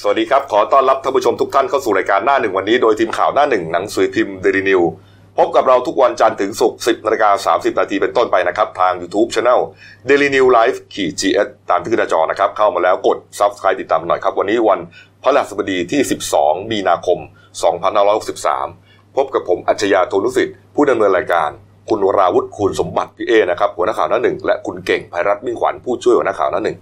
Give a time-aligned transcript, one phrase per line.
[0.00, 4.82] สวัสดีครับ ขอต้อนรับท่านผู้ชมทุกท่านเข้าสู่รายการหน้าหนึ่งวันนี้โดยทีมข่าวหน้าหนึ่งหนังสือพิมพ์เดลินิว
[5.38, 9.60] พบกับเราทุกวันจันทร์ถึงศุกร์10นาฬิกา30 นาทีเป็นต้นไปนะครับ ทาง YouTube Channel
[10.08, 14.80] Daily New Life ขีด GS ตามที่ขึ้นหน้าจอนะครับ เข้ามาแล้วกด Subscribe ติดตามหน่อยครับ วันนี้วัน
[15.22, 16.00] พฤหัสบดีที่
[16.36, 17.18] 12 มีนาคม
[18.18, 21.50] 2563 พบกับผมอัจฉริยะโทนุสิทธิ์ผู้ดำเนินรายการ
[21.88, 26.76] คุณวราวุฒิคุณสมบัติพี่เอนะครับหัวหน้าข่าวหน้าหนึ่งและคุณเก่งภัยรัตน์มิ่งขวัญผู้ช่วยหัวหน้าข่าวหน้าหนึ่ง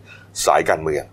[0.44, 1.04] สายการเมือง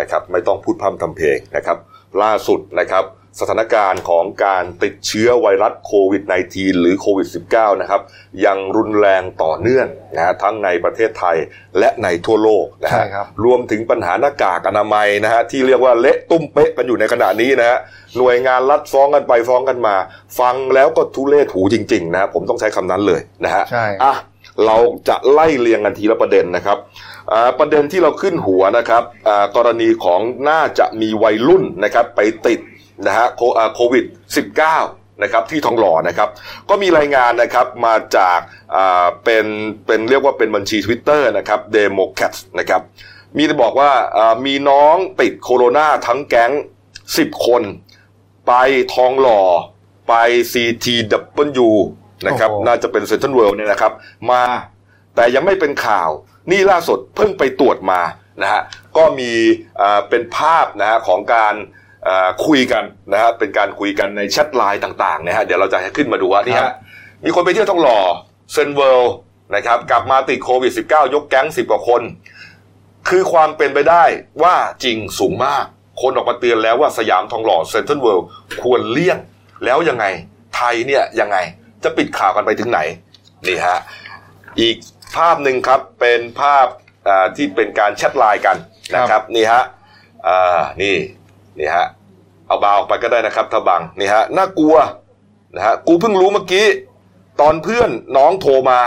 [0.00, 1.78] นะครับไม่ต้องพูดพร่ำทำเพลงนะครับ
[2.22, 3.04] ล่าสุดนะครับ
[3.40, 8.02] สถานการณ์ของการติดเชื้อไวรัสโควิด -19 หรือโควิด -19 นะครับ
[8.44, 11.36] ยังรุนแรงต่อเนื่องนะฮะทั้งในประเทศไทย
[11.78, 17.78] และในทั่วโลกนะใช่ฮะครับรวมถึงปัญหาหน้ากากอนามัยนะฮะที่เรียกว่าเละตุ้มเป๊ะกันอยู่ในขณะนี้นะฮะ
[18.18, 19.94] หน่วยงานรัดฟ้องกันไปฟ้องกันมา
[20.40, 24.14] ฟังแล้วก็ทุเรศหูจริงๆนะฮะผมต้องใช้คำนั้นเลยนะฮะใช่อะ
[24.66, 24.76] เรา
[25.08, 27.17] จะไล่เรียงกันทีละประเด็นนะครับอ่า
[27.58, 32.60] ประเด็นที่เราขึ้นหัวนะครับอ่ากรณีของน่าจะมีวัยรุ่นนะครับไปติด
[33.06, 34.04] นะฮะโคอ่าโควิด
[34.64, 36.28] 19 นะครับที่ทองหล่อนะครับ
[36.68, 38.38] ก็มีรายงานนะครับมาจาก
[38.74, 39.46] อ่าเป็น
[39.86, 42.82] เป็นเรียกว่าเป็นบัญชี Twitter นะครับเดโมแคทนะครับ
[43.36, 46.52] มีจะบอกว่าอ่ามีน้องติดโคโรนาทั้งแก๊ง
[46.98, 47.62] 10 คน
[48.46, 48.52] ไป
[48.94, 49.42] ทองหล่อ
[50.08, 50.14] ไป
[50.52, 51.68] CTW
[52.26, 53.92] นะครับโอ้โหน่าจะเป็นเซ n นทรัลเวิลด์เนี่ยนะครับ
[54.30, 54.42] มา
[55.14, 56.10] แต่ยังไม่เป็นข่าว
[56.50, 58.00] นี่ล่าสุดเพิ่งไปตรวจมา
[58.42, 58.62] นะฮะ
[58.96, 59.32] ก็มี
[59.80, 61.54] อ่าเป็นภาพนะฮะของการ
[62.08, 66.74] อ่าคุยกันนะฮะเป็นการคุยกันในแชทไลน์ต่างๆนะฮะเดี๋ยวเราจะให้ขึ้นมาดูว่านี่ฮะครัฮะบ
[67.24, 67.98] มีคนไปเที่ยวทองหล่อ
[68.52, 69.14] เซ็นทรัลเวิลด์
[69.54, 72.02] นะครับกลับมาติดโควิด -19 ยกแก๊ง10 กว่าคน
[73.08, 74.04] คือความเป็นไปได้
[74.42, 74.54] ว่า
[74.84, 75.64] จริงสูงมาก
[76.02, 78.26] คนออกมาเตือนแล้วว่าสยามทองหล่อเซ็นทรัลเวิลด์
[78.62, 79.18] ควรเลี่ยง
[79.64, 80.04] แล้วยังไง
[80.56, 81.36] ไทยเนี่ยยังไง
[81.84, 82.80] จะปิดข่าวกันไปถึงไหน
[83.46, 83.78] นี่ฮะ
[84.60, 84.76] อีก
[85.16, 86.66] ภาพหนึ่งครับเป็นภาพ
[87.08, 88.56] อ่าที่เป็นการแชทไลน์กัน
[88.94, 89.62] นะครับนี่ฮะ
[90.26, 90.96] อ่านี่
[91.58, 91.86] นี่ฮะ
[92.46, 94.76] เอาบาออกไปก็ได้นะครับถ้าบังนี่ฮะน่ากลัว
[95.56, 96.66] นะฮะกูเพิ่งรู้เมื่อกี้
[97.40, 98.80] ตอนเพื่อนน้องโทรมา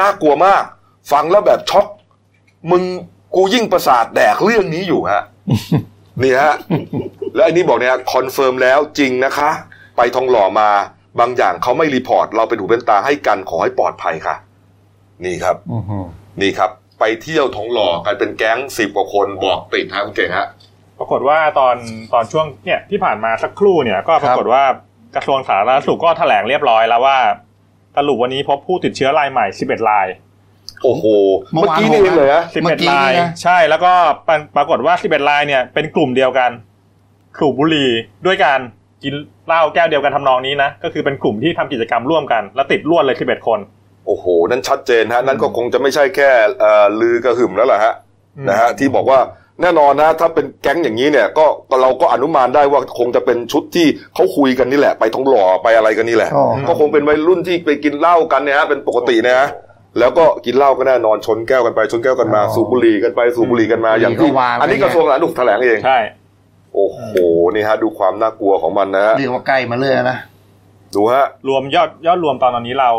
[0.00, 0.62] น่ากลัวมาก
[1.12, 1.86] ฟังแล้วแบบช็อก
[2.70, 2.82] มึง
[3.34, 5.22] กูยิ่งประสาทแดกเรื่องนี้อยู่ฮะ
[6.22, 6.54] นี่ฮะ
[7.34, 9.50] แล้วไอ้นี่บอกเนี่ย confirm แล้วจริงนะคะ
[9.96, 10.68] ไปทองหล่อมา
[11.20, 14.34] บางอย่างเขาไม่ report เราเป็นหูเป็นตาให้กันขอให้ปลอดภัยค่ะ
[15.24, 16.04] นี่ครับอื้อหือ
[16.40, 20.48] นี่ครับ ไปเที่ยวทองหล่อกันเป็นแก๊งสิบกว่าคนบอกติดฮะคุณเก่งฮะ
[20.98, 21.76] ปรากฏว่าตอน
[22.12, 24.62] ตอนช่วงเนี่ยที่ผ่านมาสักครู่เนี่ย ก็ปรากฏว่า
[25.14, 27.18] กระทรวงสาธารณสุขก็แถลงเรียบร้อยแล้วว่า
[27.96, 30.06] สรุปวันนี้พบผู้ติดเชื้อรายใหม่ 11 ราย
[30.82, 31.04] โอ้โห
[31.52, 33.92] เมื่เมื่ออวานกี้นี่เองเลยฮะเมื่อกี้11รายนี่นะใช่ แล้วก็
[34.28, 36.50] ปรปรากฏว่า 11 รายเนี่ย เป็นกลุ่มเดียวกัน
[37.38, 37.90] สูบบุหรี่
[38.26, 38.60] ด้วยการ
[39.04, 39.14] กิน
[39.46, 43.58] เหล้าแก้วเดียวกันทำนองนี้นะ ก็คือเป็นกลุ่มที่ทำกิจกรรมร่วมกัน แล้วติดรวดเลย 11 คน
[44.06, 46.30] โอ้โห นั่นชัดเจนฮะนั่นก็คงจะไม่ใช่แค่
[46.60, 47.94] เอ่อลือกระหึ่มแล้วล่ะฮะ
[48.36, 49.20] อืมนะฮะที่บอกว่า
[49.62, 59.48] แน่นอนนะถ้าเป็นแก๊งอย่างนี้เนี่ยก็ก็เราก็อนุมานได้ว่าคงจะเป็นชุดที่เขาคุยกันนี่แหละ ไปทองหล่อไปอะไรกันนี่แหละอ๋อก็คงเป็นวัยรุ่นที่ไปกินเหล้ากันเนี่ยฮะเป็นปกตินะฮะ
[59.98, 65.98] แล้วก็กินเหล้าก็แน่นอนชนแก้วกันไปชนแก้วกันมาอ๋อสูบบุหรี่กันไปสูบบุหรี่กันมาบุหรี่อย่างที่ก็วางไว้อันนี้กระทรวงสาธารณสุขแถลงเองใช่
[66.74, 67.00] โอ้โห
[67.54, 70.18] นี่ฮะดูความน่ากลัวของมันนะฮะเรียกว่าใกล้มาเรื่อยนะ
[70.94, 72.90] ดูฮะรวมยอดยอดรวมตอนนี้เรา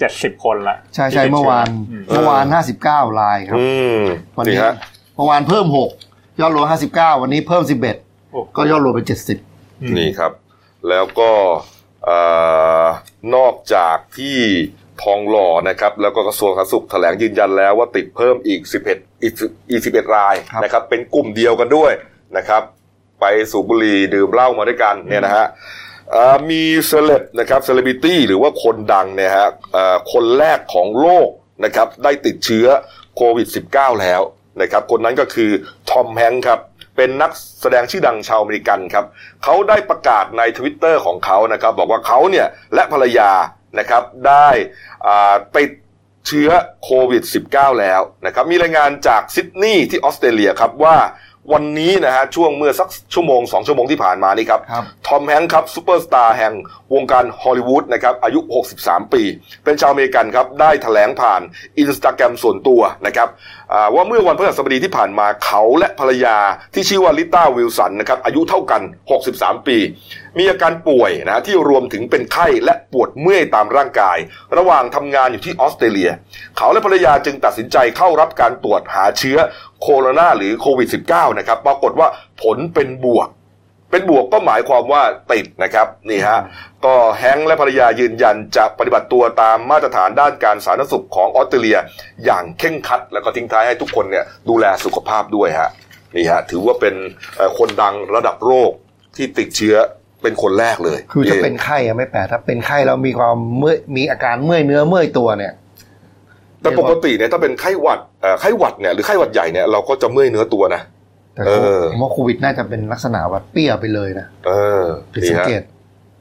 [0.00, 3.66] 70คนละใช่ใช่ที่ติดเมื่อวานอืมเมื่อวานห้าสิบเก้ารายครับอื
[3.98, 4.00] ม
[4.36, 4.74] วันนี่นี้ฮะ
[5.16, 5.90] เมื่อวานเพิ่มหก
[6.40, 7.96] ยอดรวมห้าสิบเก้าวันนี้เพิ่มสิบเอ็ด
[8.30, 9.38] โอ้ก็ยอดรวมเป็นเจ็ดสิบ
[9.82, 10.32] อืมนี่ครับ
[10.88, 11.30] แล้วก็
[12.04, 12.18] เอ่
[12.82, 12.84] อ
[13.34, 14.38] นอกจากที่
[15.02, 18.60] ทองหล่อนะครับ แล้วก็กระทรวงสาธารณสุขแถลงยืนยันแล้วว่าติดเพิ่มอีก
[18.92, 19.34] 11อีก
[19.70, 21.92] อีก 11 รายนะครับ เป็นกลุ่มเดียวกันด้วย
[22.36, 22.62] นะครับ
[23.20, 25.90] ไปสูบบุหรี่ดื่มเหล้ามาด้วยกันเนี่ยนะฮะเอ่อ
[26.50, 29.48] มีเซเลบนะครับเซเลบิตี้หรือว่าคนดังเนี่ยฮะ
[30.12, 31.28] คนแรกของโลก
[31.64, 32.66] นะครับได้ติดเชื้อ
[33.16, 34.20] โควิด -19 แล้ว
[34.62, 35.50] นะครับคนนั้นก็คือ
[35.90, 36.60] ทอมแฮงค์ครับ
[36.96, 37.30] เป็นนัก
[37.60, 39.04] แสดงชื่อดังชาวอเมริกันครับ
[39.44, 43.30] เขาได้ประกาศในทวิตเตอร์ของเขานะครับบอกว่าเขาเนี่ยและภรรยา
[43.78, 44.48] นะครับได้
[45.56, 45.70] ติด
[46.26, 46.50] เชื้อ
[46.84, 50.96] โควิด -19 แล้วนะครับมีรายงานจากซิดนีย์ที่ออสเตรเลียครับว่า
[51.52, 56.52] วันนี้นะฮะช่วงเมื่อสักชั่วโมงสองชั่วโมงที่ผ่านมานี่ครับครับทอมแฮงค์ครับซูเปอร์สตาร์แห่ง
[56.94, 58.40] วงการฮอลลีวูดนะครับอายุ
[58.76, 59.22] 63 ปี
[59.64, 61.40] เป็นชาวอเมริกันครับ ได้แถลงผ่าน
[61.78, 63.28] อินสตาแกรมส่วนตัวนะครับ
[63.72, 66.36] อ่าว่าเมื่อวันพฤหัสบดีที่ผ่านมาเขาและภรรยา
[66.74, 68.82] ที่ชื่อว่าริต้าวิลสันนะครับอายุเท่ากัน
[69.24, 69.76] 63 ปี
[70.38, 74.18] มีอาการป่วยนะที่รวมถึงเป็นไข้และปวดเมื่อยตามร่างกาย
[74.56, 76.10] ระหว่างทำงานอยู่ที่ออสเตรเลีย
[76.56, 79.38] เขาและภรรยาจึงตัดสินใจเข้ารับการตรวจหาเชื้อ
[79.82, 82.08] โคโรนาหรือโควิด -19 นะครับปรากฏว่า
[82.42, 83.28] ผลเป็นบวก
[83.90, 85.02] เป็นบวกก็หมายความว่า
[85.32, 86.40] ติดนะครับนี่ฮะ
[86.84, 91.78] ก็แฮงและภรรยายืนยันจะปฏิบัติตัวตามมาตรฐานด้านการสาธารณสุขของออสเตรเลีย
[92.24, 95.70] อย่างเข่งคัด แล้วก็ทิ้งท้ายให้ทุกคนเนี่ยดูแลสุขภาพด้วยฮะ
[96.16, 96.94] นี่ฮะถือว่าเป็น
[97.58, 98.72] คนดังระดับโลก
[99.16, 99.76] ที่ติดเชื้อ
[100.22, 105.52] เป็นคนแรกเลย คือถ้าเป็นไข้อะไม่แปลกถ้าเป็นไข้แล้วมีความเมื่อยมีอาการเมื่อยเนื้อเมื่อยตัวเนี่ย
[106.62, 110.82] แต่ปกติเนี่ยถ้าเป็นไข้หวัดเอ่อไข้หวัดเนี่ยหรือไข้หวัดใหญ่เนี่ยเราก็จะเมื่อยเนื้อตัวนะ
[111.34, 114.52] แต่เออผมว่าโควิดน่าจะเป็นลักษณะว่าเปี้ยไปเลยนะเอ
[114.82, 115.62] อผิดนี่สังฮะเกต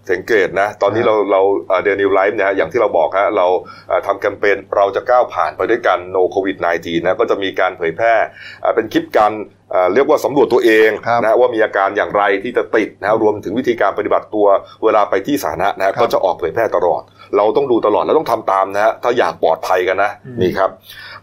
[0.10, 3.48] สังเกตนะ ตอนนี้ครับเราเราเดนิวไลฟ์เนี่ยฮะอย่างที่เราบอกฮะเรา
[3.88, 8.16] เอ่อทำแคมเปญเราจะก้าวผ่านไปด้วยกัน no covid 19 นะก็จะมีการเผยแพร่
[8.62, 9.32] เอ่อเป็นคลิปการ
[9.72, 14.48] เอ่อเรียกว่าสำรวจตัวเองครับนะว่ามีอาการอย่างไรที่จะติดนะรวมถึงวิธีการปฏิบัติตัว
[14.84, 17.02] เวลาไปที่สาธารณะนะฮะครับก็จะออกเผยแพร่ตลอด
[17.38, 20.70] เราต้องดูตลอดแล้วต้องทำตามนะฮะถ้าอยากปลอดภัยกันนะอืมนี่ครับ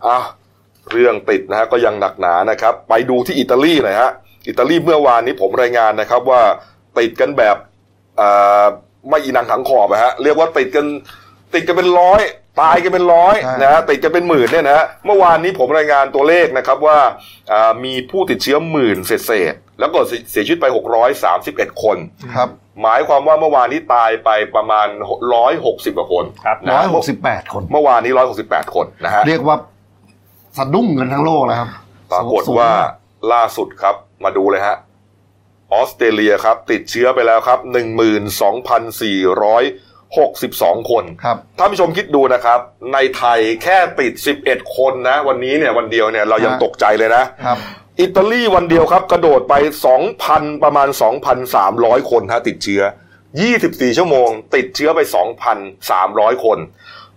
[0.07, 0.19] อะ
[0.93, 4.11] เรื่องติดนะฮะก็ยังหนักหนานะครับ ไปดูที่อิตาลีหน่อยฮะ
[4.49, 6.43] อิตาลีเมื่อวานนี้ผมรายงานนะครับว่า
[6.99, 7.78] ติดกันแบบเอ่อ
[9.09, 10.87] ไม่อีนังถังขอบอะฮะเรียกว่าติดกัน
[11.55, 12.21] ติดกันเป็นร้อย
[12.61, 16.99] ตายกันเป็นร้อยใช่นะฮะติดกันเป็นหมื่นเนี่ยนะฮะเมื่อวานนี้ผมรายงานตัวเลขนะครับว่า
[17.53, 19.99] อ่ามีผู้ติดเชื้อหมื่นเศษๆแล้วก็
[20.31, 20.67] เสียชีวิตไป
[21.25, 21.97] 631 คน
[22.37, 22.49] ครับ
[22.83, 24.87] หมายความว่าเมื่อวานนี้ตายไปประมาณ
[25.43, 28.13] 160กว่าคนครับนะร้อยฮะหกสิบแปดคน เมื่อวานนี้
[28.45, 29.57] 168 คนนะฮะเรียกว่า
[30.57, 31.69] สะดุ้งกันทั้งโลกแล้วครับ
[32.13, 32.71] ปรากฏว่า
[33.33, 33.95] ล่าสุดครับ
[34.25, 34.77] มาดูเลยฮะ
[35.75, 37.59] ออสเตรเลียครับ ติดเชื้อไปแล้วครับ
[39.25, 42.61] 12,462 คนครับท่านผู้ชมคิดดูนะครับ
[42.95, 44.13] ในไทยแค่ติด
[44.45, 47.59] 11 คนนะ วันนี้เนี่ยวันเดียวเนี่ยเรายังฮะตกใจเลยนะครับ
[48.01, 49.55] อิตาลีวันเดียวครับ กระโดดไป
[50.09, 50.89] 2,000 ประมาณ
[51.49, 52.83] 2,300 คนฮะติดเชื้อ
[53.41, 55.01] 24 ชั่วโมง ติดเชื้อไป
[55.73, 56.59] 2,300 คน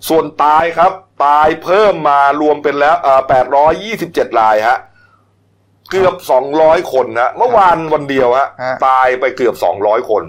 [0.09, 0.91] ส่วนตายครับ
[1.25, 3.21] ตายเพิ่มมารวมเป็นแล้วเอ่อ
[3.81, 4.77] 827 รายฮะ
[5.91, 6.15] เกือบ
[6.53, 10.23] 200คนนะเมื่อวานวันเดียวฮะฮะ ตายไปเกือบ200คน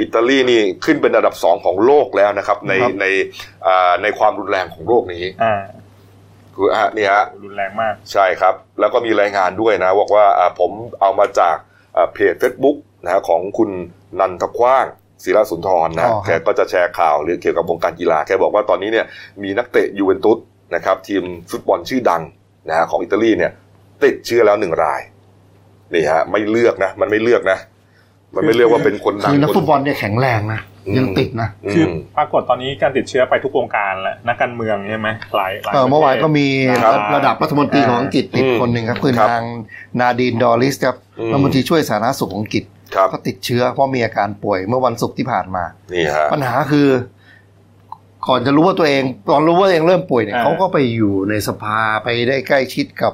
[0.00, 3.06] อิตาลีนี่ขึ้นเป็นอันดับสองของโลกแล้วนะครับ ในครับ ใน
[3.66, 5.54] อ่าในความรุนแรงของโรคนี้อ่า
[6.54, 11.56] คือฮะนี่ฮะ รุนแรงมาก ใช่ครับ แล้วก็มีรายงานด้วยนะบอกว่าอ่าผมเอามาจาก
[11.96, 13.70] อ่าเพจ Facebook นะฮะของคุณ
[14.20, 14.86] นันทกว้าง
[15.24, 19.06] ศิลาสุนทรนะอ๋อครับ แกก็จะแชร์ข่าวหรือเกี่ยวกับวงการกีฬาแกบอกว่าตอนนี้เนี่ย
[19.42, 20.38] มีนักเตะยูเวนตุส
[20.74, 22.22] นะครับทีมฟุตบอลชื่อดัง
[22.68, 23.52] นะฮะของอิตาลีเนี่ย
[24.04, 25.00] ติดเชื้อแล้วหนึ่งราย
[25.94, 27.58] นี่ฮะ ไม่เลือกนะ มันไม่เลือกนะ
[28.36, 36.46] มันไม่เลือกว่าเป็นคนดังคือนักคนฟุตบอลเนี่ยแข็งแรงนะอืมยังติดนะอืคือมปรากฏตอนนี้การติดเชื้อไปทุกวงการแล้วนักการเมืองใช่ไหมหลายหลายเออเมื่อวานก็มี
[36.84, 39.44] ครับระดับรัฐมนตรีของอังกฤษติดอืมคนหนึ่งครับคือครับนาง
[40.00, 42.64] นาดีนดอริสครับอืมรัฐมนตรีช่วยสาธารณสุขของอังกฤษ
[42.94, 46.88] ครับก็ติดเชื้อเพราะมีอาการป่วยเมื่อวันศุกร์ที่ผ่านมานี่ฮะปัญหาคือ
[48.28, 53.12] ก่อนจะรู้ว่าตัวเอง ตอนรู้ว่าตัวเองเริ่มป่วยเนี่ยอ่าเขาก็ไปอยู่ในสภาไปได้ใกล้ชิดกับ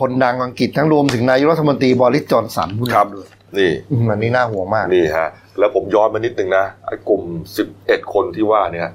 [0.00, 3.28] คนดังอังกฤษทั้งรวมถึงนายกรัฐมนตรีบริสจอนสันผู้ครับนำด้วย
[3.58, 5.28] นี่อืมอันนี้น่าห่วงมากนี่ฮะ
[5.58, 7.22] แล้วผมย้อนมานิดนึงนะไอ้กลุ่ม
[7.56, 8.88] สิบเอ็ดคนที่ว่าเนี่ย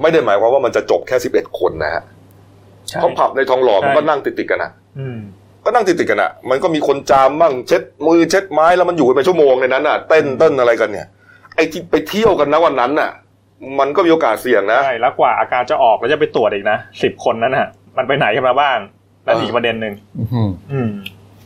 [0.00, 2.02] ไม่ได้หมายความว่ามันจะจบแค่สิบเอ็ดคนนะฮะ
[2.88, 5.18] ใช่เขาผับในทองหล่อใช่มันก็นั่งติดติดๆกันนะอืม
[5.64, 11.06] ก็นั่งติดติดๆกันอะ มันก็มีคนจามบ้างเช็ดมือเช็ดไม้แล้วมันอยู่กันไปชั่วโมงในนั้นน่ะเต้นเต้นอะไรกันเนี่ย
[11.56, 13.10] ไอ้ที่ไปเที่ยวกันนะวันนั้นน่ะ
[13.78, 18.78] มันก็มีโอกาสเสี่ยงนะใช่แล้วกว่าอาการจะออกแล้วจะไปตรวจอีกนะสิบคนนั้นน่ะ มันไปไหนกันมาบ้าง
[19.26, 20.88] นั่นเอออีอีกประเด็นหนึ่งอื้อหืออืม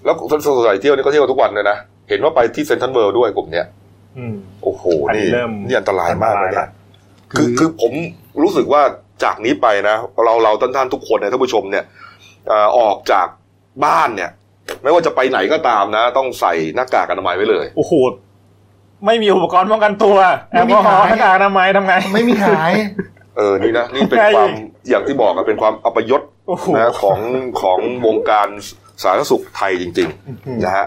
[0.04, 1.76] แล้วคนสงสัยเที่ยวนี่ก็เที่ยวทุกวันเลยนะ
[2.08, 3.66] เห็นว่าไปที่เซนทรัลเวิลด์ด้วยกลุ่มเนี้ย
[4.18, 6.68] อืมโอ้โหอันนี้นี่เริ่มนี่อันตรายมากเลยอันตรายนะละ
[7.32, 7.92] คือคือผม
[8.42, 8.82] รู้สึกว่า
[9.24, 11.84] จากนี้ไปนะ เราเราท่านท่านทุกคนเนี่ยท่านผู้ชมเนี่ย
[12.48, 13.26] เอ่อออกจาก
[13.84, 14.30] บ้านเนี่ย
[14.82, 17.92] ไม่ว่าจะไปไหนก็ตามนะ ต้องใส่หน้ากากอนามัยไว้เลย โอ้โห
[19.06, 20.16] ไม่มีอุปกรณ์ป้องกันตัว
[20.50, 22.72] แอไม่ลมีกอฮอล์ขายหน้ากากอนามัยทำไง ไม่มีขาย
[23.36, 24.50] เออนี่นะนี่เป็นใช่ความ
[24.88, 26.37] อย่างที่บอกอะเป็นความอัปยศโอ้โห
[26.76, 27.18] นะของ
[27.60, 28.48] ของวงการ
[29.02, 30.86] สาธารณสุขไทยจริง ๆ นะฮะ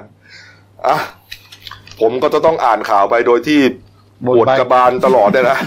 [0.88, 0.98] อะ
[2.00, 3.60] ผมก็จะต้องอ่านข่าวไปโดยที่
[4.28, 5.60] บ่ปนวดไปกระบาลตลอดเนี่ยนะ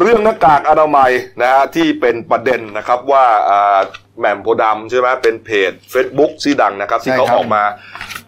[0.00, 1.10] เรื่องหน้ากากอนามัย
[1.42, 3.78] นะฮะที่เป็นประเด็นนะครับว่าอ่า
[4.18, 7.62] แหม่มโพธิ์ดำใช่ไหมเป็นเพจ Facebook ชื่อดังนะครับ ที่เขาออกมา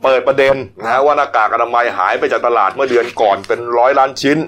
[0.03, 4.39] เปิดประเด็นนะฮะว่าหน้ากากอนามัยหายไปจากตลาดเมื่อเดือนก่อนเป็นร้อยล้านชิ้น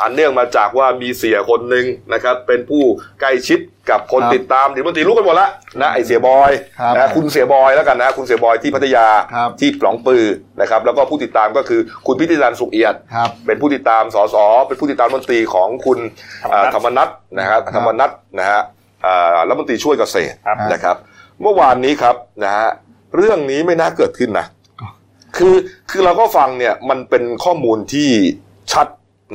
[0.00, 2.82] อันเนื่องมาจากว่ามีเสียคนหนึ่งนะครับ เป็นผู้
[3.20, 3.58] ใกล้ชิด
[3.90, 5.48] กับคนครับติดตามถึงบางทีรู้กันหมดละ
[5.80, 6.50] นะไอเสียบอย
[6.80, 10.24] ครับนะคุณเสียบอยแล้วกันนะคุณเสียบอยที่พัทยาครับที่ปล่องปือ
[10.60, 14.36] นะครับแล้วก็ผู้ติดตามก็คือคุณพิธินันท์สุขเอียดครับเป็นผู้ติดตามสส
[14.66, 15.98] เป็นผู้ติดตามรัฐมนตรีของคุณ
[16.50, 18.77] เอ่อธรรมนัฐนะฮะครับธรรมนัฐนะฮะเอ่อ
[19.48, 20.96] รัฐมนตรีช่วยเกษตรครับนะครับ
[21.42, 22.68] เมื่อวานนี้ครับนะฮะ
[23.16, 24.46] เรื่องนี้ไม่น่าเกิดขึ้นนะ
[25.36, 25.54] คือ
[25.90, 28.10] คือเราก็ฟังเนี่ยมันเป็นข้อมูลที่
[28.72, 28.86] ชัด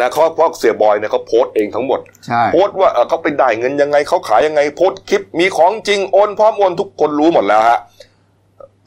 [0.02, 7.80] นะเพราะเพราะเสียบอยเนี่ยเขาโพสต์เองทั้งหมดใช่โพสต์ว่าเอ่อเขาไปได้เงินยังไงเขาขายยังไงโพสต์คลิปมีของจริงโอนพร้อมโอนทุกคนรู้หมดแล้วฮะ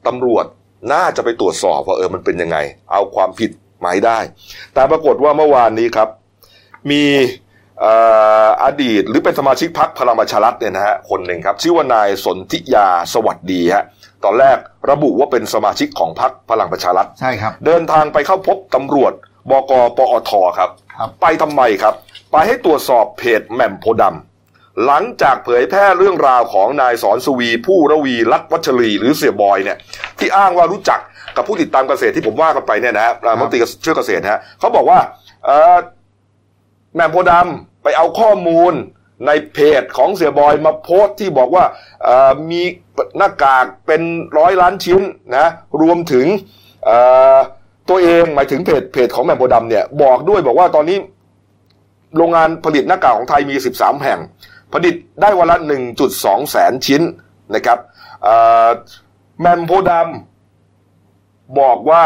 [0.07, 0.45] ตำรวจ
[0.93, 2.59] น่าจะไปตรวจสอบว่าเออมันเป็นยังไง
[2.93, 3.51] เอาความผิด
[3.83, 4.19] มาให้ได้
[4.75, 6.09] แต่ปรากฏว่าเมื่อวานนี้ครับ
[6.91, 7.03] มี
[7.46, 7.93] เอ่
[8.47, 13.85] ออดีตหรือเป็นสมาชิกพรรคพลังประชารัฐเนี่ยนะฮะคนหนึ่งครับชื่อว่านายสนธิยาสวัสดีฮะ
[14.25, 14.57] ตอนแรก
[14.91, 19.13] ระบุว่าเป็นสมาชิกของพรรคพลังประชารัฐใช่ครับ เดินทางไปเข้าพบตำรวจ
[19.51, 21.95] บกปอทครับครับไปทำไมครับ
[22.33, 29.79] ไปให้ตรวจสอบเพจแหม่มโพธิ์ดำหลังจากเผยแพร่เรื่องราวของนายสอนสุวี ผู้ระวีรัตน์วัชรีหรือเสียบอยเนี่ย
[30.19, 31.01] ที่อ้างว่ารู้จัก
[31.37, 34.99] กับผู้ติดตามเกษตรที่ผมว่ากันไปเนี่ยนะฮะรัฐมนตรีช่วยเกษตรนะฮะเขาบอกว่า
[35.45, 35.77] เอ่อ
[36.97, 38.73] แหม่มโพธิ์ดำไปเอาข้อมูล
[39.27, 41.65] ในเพจของเสียบอยมาโพสต์ที่บอกว่า
[42.51, 42.63] มี
[43.19, 44.03] หน้ากากเป็น
[44.39, 45.01] ร้อยล้านชิ้น
[45.37, 45.47] นะ
[45.83, 46.27] รวมถึง
[47.89, 50.99] ตัวเองหมายถึงเพจเพจของแหม่มโพธิ์ดำเนี่ยบอกด้วยบอกว่าตอนนี้
[52.17, 54.19] โรงงานผลิตหน้ากากของไทยมี 13 แห่ง
[54.73, 55.57] ผลิตได้วันละ
[56.05, 57.03] 1.2 แสนชิ้น
[57.55, 57.79] นะครับ
[58.23, 58.37] เอ่
[58.67, 58.69] อ
[59.41, 62.05] แหมมโพดำบอกว่า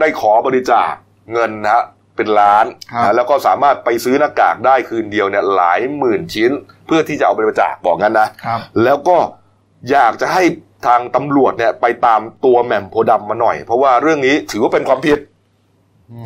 [0.00, 0.92] ได้ขอบริจาค
[1.32, 1.84] เงินนะฮะ
[2.22, 6.50] เป็นล้านครับนะแล้วก็สามารถไปซื้อหน้ากากได้คืนเดียวเนี่ยหลายหมื่นชิ้น
[6.86, 9.16] เพื่อที่จะเอาไปบริจาคบอกงั้นนะครับแล้วก็
[9.90, 10.42] อยากจะให้
[10.86, 15.18] ทางตำรวจเนี่ยไปตามตัวแหม่มโพธิ์ดำมาหน่อย เพราะว่าเรื่องนี้ถือว่าเป็นความผิด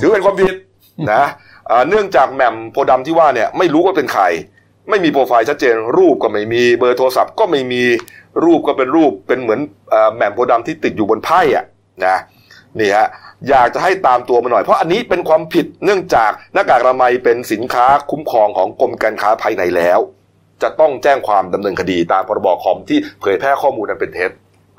[0.00, 0.54] ถือเป็นความผิด
[1.12, 1.24] นะ
[1.66, 4.24] เอ่อเนื่องจากแหม่มโพธิ์ดำที่ว่าเนี่ยไม่รู้ว่าเป็นใคร
[4.90, 7.82] ไม่มีโปรไฟล์ชัดเจนรูปก็ไม่มีเบอร์โทรศัพท์ก็ไม่มี
[8.44, 9.60] รูปก็เป็นรูปเป็นเหมือน
[9.90, 11.64] เอ่อแหม่มโพธิ์ดำที่ติดอยู่บนไพ่อะ
[12.06, 12.16] นะ
[12.78, 13.08] นี่ฮะ
[13.48, 20.00] อยากจะให้ตามตัวมาหน่อย เพราะอันนี้เป็นความผิดเนื่องจากหน้ากากอนามัยเป็นสินค้าคุ้มครองของกรมการค้าภายในแล้ว
[20.62, 24.30] จะต้องแจ้งความดำเนินคดีตามพรบคอมที่เผยแพร่ข้อมูลนั้นเป็นเท็จ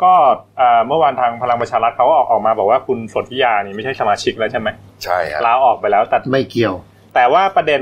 [0.03, 0.13] ก็
[0.57, 4.67] เอ่อเมื่อวานทางพลังประชารัฐเขาก็ออกออกมาบอกว่าคุณสนธิยานี่ไม่ใช่สมาชิกแล้วใช่ไหม
[5.03, 6.75] ใช่ฮะลาออกไปแล้วแต่ไม่เกี่ยว
[7.15, 7.81] แต่ว่าประเด็น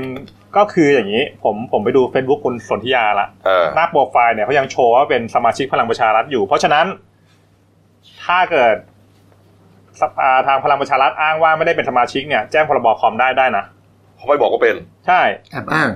[0.56, 6.86] ก็คืออย่างนี้ ผมผมไปดู Facebook คุณสนธิยาละเออหน้าโปรไฟล์เนี่ยเขายังโชว์ว่าเป็นสมาชิกพลังประชารัฐอยู่ เพราะฉะนั้น
[8.24, 8.95] ถ้าเกิดสภา
[10.46, 13.64] ทางพลังประชารัฐอ้างว่าไม่ได้เป็นสมาชิกเนี่ยแจ้งพรบคอมได้ได้นะ
[14.16, 14.76] เขาไม่บอกว่าเป็น
[15.06, 15.20] ใช่
[15.52, 15.90] แอบอ้าง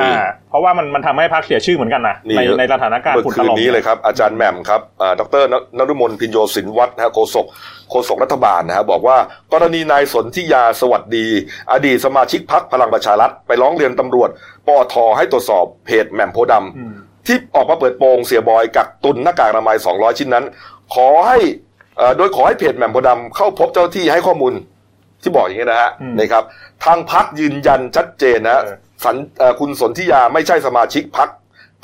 [0.00, 7.46] อ่าเพราะว่ามันมันทำให้พรรคเสียชื่อเหมือนกันนะนี่ในในสถานการณ์เมื่อฝุ่นคืตนลบนี้เลยครับ อาจารย์แหม่มครับอ่าดรนนรุมนพินโยสินวัฒน์นะฮะโฆษก
[7.90, 9.16] โฆษกรัฐบาลนะฮะบอกว่า
[9.52, 11.26] กรณีนายสนธิยาสวัสดี
[11.72, 14.30] อดีตสมาชิกพักพลังประชารัฐไปร้องเรียนตำรวจ
[14.68, 20.44] ปอทให้ตรวจสอบเพจแหม่มโพธิ์ดอืมำที่ออกมาเปิดโปงเสียบอยกักตุนหน้ากากอนามัย200 ชิ้นนั้น
[20.94, 21.67] ขอให้เอ่อ
[22.18, 24.52] โดยขอให้เพจแหม่มโพธิ์ดำเข้าพบเจ้าหน้าที่ให้ข้อมูล
[25.22, 26.44] ที่บอกอย่างนี้นะฮะอืมนะครับ
[26.84, 31.28] ทางพักยืนยันชัดเจนนะฮะเออสันเอ่อคุณสนธิยาไม่ใช่สมาชิกพัก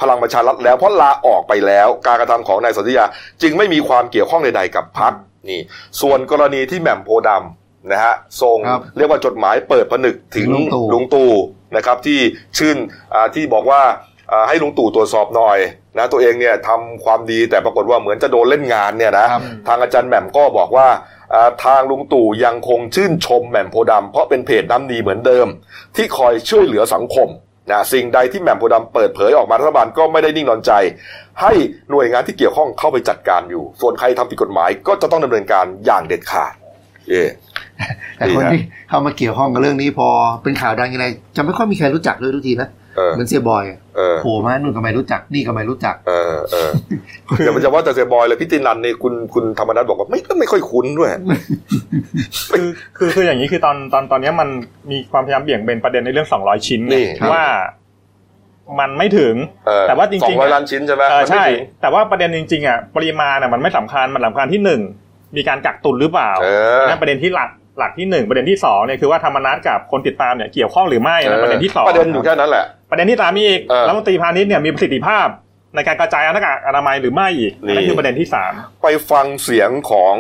[0.00, 3.04] พลังประชารัฐแล้วเพราะลาออกไปแล้ว การกระทำของนายสนธิยา
[3.42, 5.12] จึงไม่มีความเกี่ยวข้องใดๆกับพัก
[5.49, 5.61] นี่
[6.00, 11.33] ส่วนกรณีที่แหม่มโพธิ์ดำนะฮะส่งครับเรียกว่าจดหมายเปิดผนึกถึงลุงตู่ลุงตู่
[11.76, 12.18] นะครับที่
[12.59, 12.76] ชื่น
[13.14, 13.83] อ่าที่บอกว่า
[14.30, 15.59] อ่าให้ลุงตู่ตรวจสอบหน่อย
[15.98, 20.88] นะตัวเองเนี่ยทำความดีแต่ปรากฏว่าเหมือนจะโดนเล่นงานเนี่ยนะครับทางอาจารย์แหม่มก็บอกว่า
[21.34, 25.46] อ่าทางลุงตู่ยังคงชื่นชมแหม่มโพธิ์ดำเพราะเป็นเพจน้ำดีเหมือนเดิม
[25.96, 27.28] ที่คอยช่วยเหลือสังคม
[27.70, 30.72] นะสิ่งใดที่แหม่มโพธิ์ดำเปิดเผยออกมารัฐบาลก็ไม่ได้นิ่งนอนใจ
[31.42, 31.52] ให้
[31.90, 36.52] หน่วยงานที่เกี่ยวข้องเข้าไปจัดการอยู่ ส่วนใครทำผิดกฎหมายก็จะต้องดำเนินการอย่างเด็ดขาด
[37.08, 37.24] เย่
[38.16, 40.08] แต่คนดีนะที่เข้ามาเกี่ยวข้องกับเรื่องนี้พอ
[40.42, 46.70] เป็นข่าวดังยังไงจะไม่ค่อยมีใครรู้จักเลยทุกทีนะ เออเหมือนเสียบอยอะเออโผล่มานู่นก็ไม่รู้จักนี่ก็ไม่รู้จัก เออเออ
[47.36, 51.10] เดี๋ยวมันจะว่าแต่เสียบอยเลยพี่ตินันเนี่ยคุณคุณธรรมนัฐบอกว่าไม่ไม่ค่อยคุ้นด้วย
[52.56, 54.48] คือคือคืออย่างนี้คือตอนตอนตอนเนี้ยมัน
[54.90, 57.44] มีความพยายามเบี่ยงเบนประเด็นในเรื่อง200ชิ้นนี่เนี่ยว่า
[58.80, 59.34] มันไม่ถึง
[59.66, 64.80] เออแต่ว่าจริงๆสองร้อยอะล้านชิ้นใช่ไหมเออมันไม่ใช่ถึงแต่ว่าประเด็นจริงๆอะปริมาณอะมันไม่สำคัญมันสำคัญที่หนึ่ง
[65.36, 66.46] มีการกักตุนหรือเปล่าเอ
[66.80, 75.26] อนั่นประเด็นที่หลัก หลักที่หนึ่งประเด็นที่สองเนี่ยคือว่าธรรมนัตกับคนติดตามเนี่ยเกี่ยวข้องหรือไม่นะประเด็นที่สองประเด็นอยู่แค่นั้นแหละประเด็นที่สามมีอีกเออรัฐมนตรีพาณิชย์เนี่ยมีประสิทธิภาพ
[75.75, 78.52] ในการกระจายหน้ากากอนามัยหรือไม่อีกนี่นั่นคือประเด็นที่สาม
[78.83, 80.14] ไปฟังเสียงของ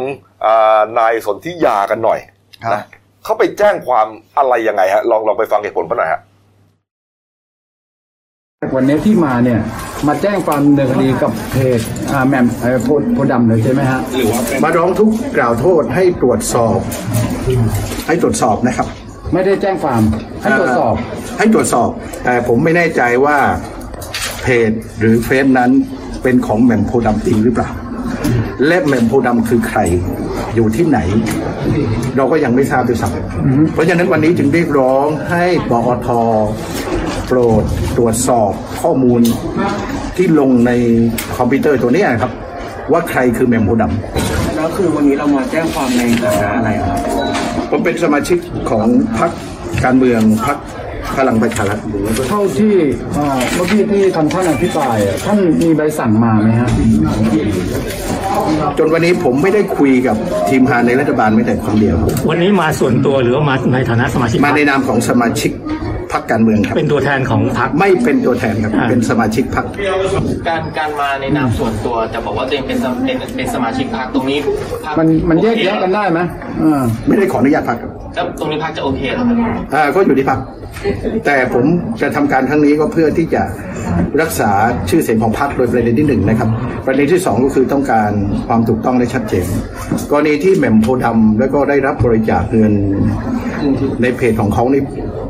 [0.46, 2.18] อานายสนธิยากันหน่อย
[2.62, 2.82] ครับนะ
[3.24, 4.06] เขาไปแจ้งความ
[4.38, 6.20] อะไรยังไงฮะลองลองไปฟังเหตุผลเขาหน่อยฮะ
[8.76, 9.60] วันนี้ที่มาเนี่ย
[10.06, 11.80] มาแจ้งความดำเนินคดีกับเพจ
[12.12, 14.00] อ่าแหมมเอ่อโพธิ์โพธิ์ดำเลยใช่ไหมฮะ
[14.62, 16.78] มาร้องทุกข์กล่าวโทษให้ตรวจสอบ
[18.06, 18.86] ให้ตรวจสอบนะครับ
[19.32, 20.02] ไม่ได้แจ้งความ
[20.42, 20.94] ให้ตรวจสอบ
[21.38, 21.90] ให้ตรวจสอบ
[22.24, 23.38] แต่ผมไม่แน่ใจว่า
[24.42, 25.70] เพจหรือเฟซนั้น
[26.22, 27.70] เป็นของแหม่มโพธิ์ดำจริงหรือเปล่า
[28.66, 29.80] และแหม่มโพธิ์ดำคือใคร
[30.54, 30.98] อยู่ที่ไหน
[32.16, 36.08] เราก็ยังไม่ทราบด้วยซ้ำเพราะฉะนั้นวันนี้จึงเรียกร้องให้ปอท
[37.26, 37.64] โปรด
[37.96, 38.52] ตรวจสอบ
[38.82, 39.20] ข้อมูล
[40.16, 40.70] ที่ลงใน
[41.36, 42.32] คอมพิวเตอร์ตัวเนี้ยครับ
[42.92, 46.98] ว่าใครคือแหม่มโพธิ์ดำแล้วคือวันนี้เรามาแจ้งความในฐานะอะไรครับ
[47.70, 48.38] ผมเป็นสมาชิก
[48.70, 48.86] ของ
[49.18, 49.30] พรรค
[49.84, 50.58] การเมืองพรรค
[51.16, 51.80] พลังประชารัฐ
[52.28, 52.74] เท่าที่
[53.16, 56.70] อ่าเมื่อกี้ที่ท่านท่านอภิปรายอะท่านมีใบสั่งมาไหมฮะ
[58.78, 60.16] จนวันนี้ผมไม่ได้คุยกับ
[60.48, 61.96] ทีมงานในรัฐบาลไม่แต่คนเดียว
[62.28, 65.52] วันนี้มาส่วนตัวหรือว่ามาในฐานะสมาชิก มาในนามของสมาชิก
[66.14, 69.66] พรรคการเมืองครับ เป็นตัวแทนของพรรคไม่เป็นตัวแทนครับอ่าเป็นสมาชิกพรรค
[70.48, 74.38] การการมาในนามส่วนตัวแต่บอกว่าตัวเองเป็นสมเป็นเป็นสมาชิกพรรคตรงนี้
[74.86, 76.20] พรรคมันมันแยกแยะกันได้ไหม
[76.62, 79.36] อ่าไม่ได้ขออนุญาตพรรคครับ แล้วตรงนี้พรรคจะโอเคเหรอครับ
[79.74, 80.40] อ่าก็อยู่ที่พรรค
[81.26, 81.64] แต่ผม
[82.00, 83.42] จะทำการครั้งนี้ก็เพื่อที่จะ
[84.20, 84.50] รักษา
[84.90, 86.48] ชื่อเสียงของพรรคโดยประเด็นที่หนึ่งนะครับ
[86.86, 88.10] ประเด็นที่สองก็คือต้องการ
[88.48, 89.46] ความถูกต้องและชัดเจน
[90.10, 92.72] กรณีที่แหม่มโพธิ์ดำแล้วก็ได้รับบริจาคเงิน
[94.02, 94.82] ในเพจของเขานี่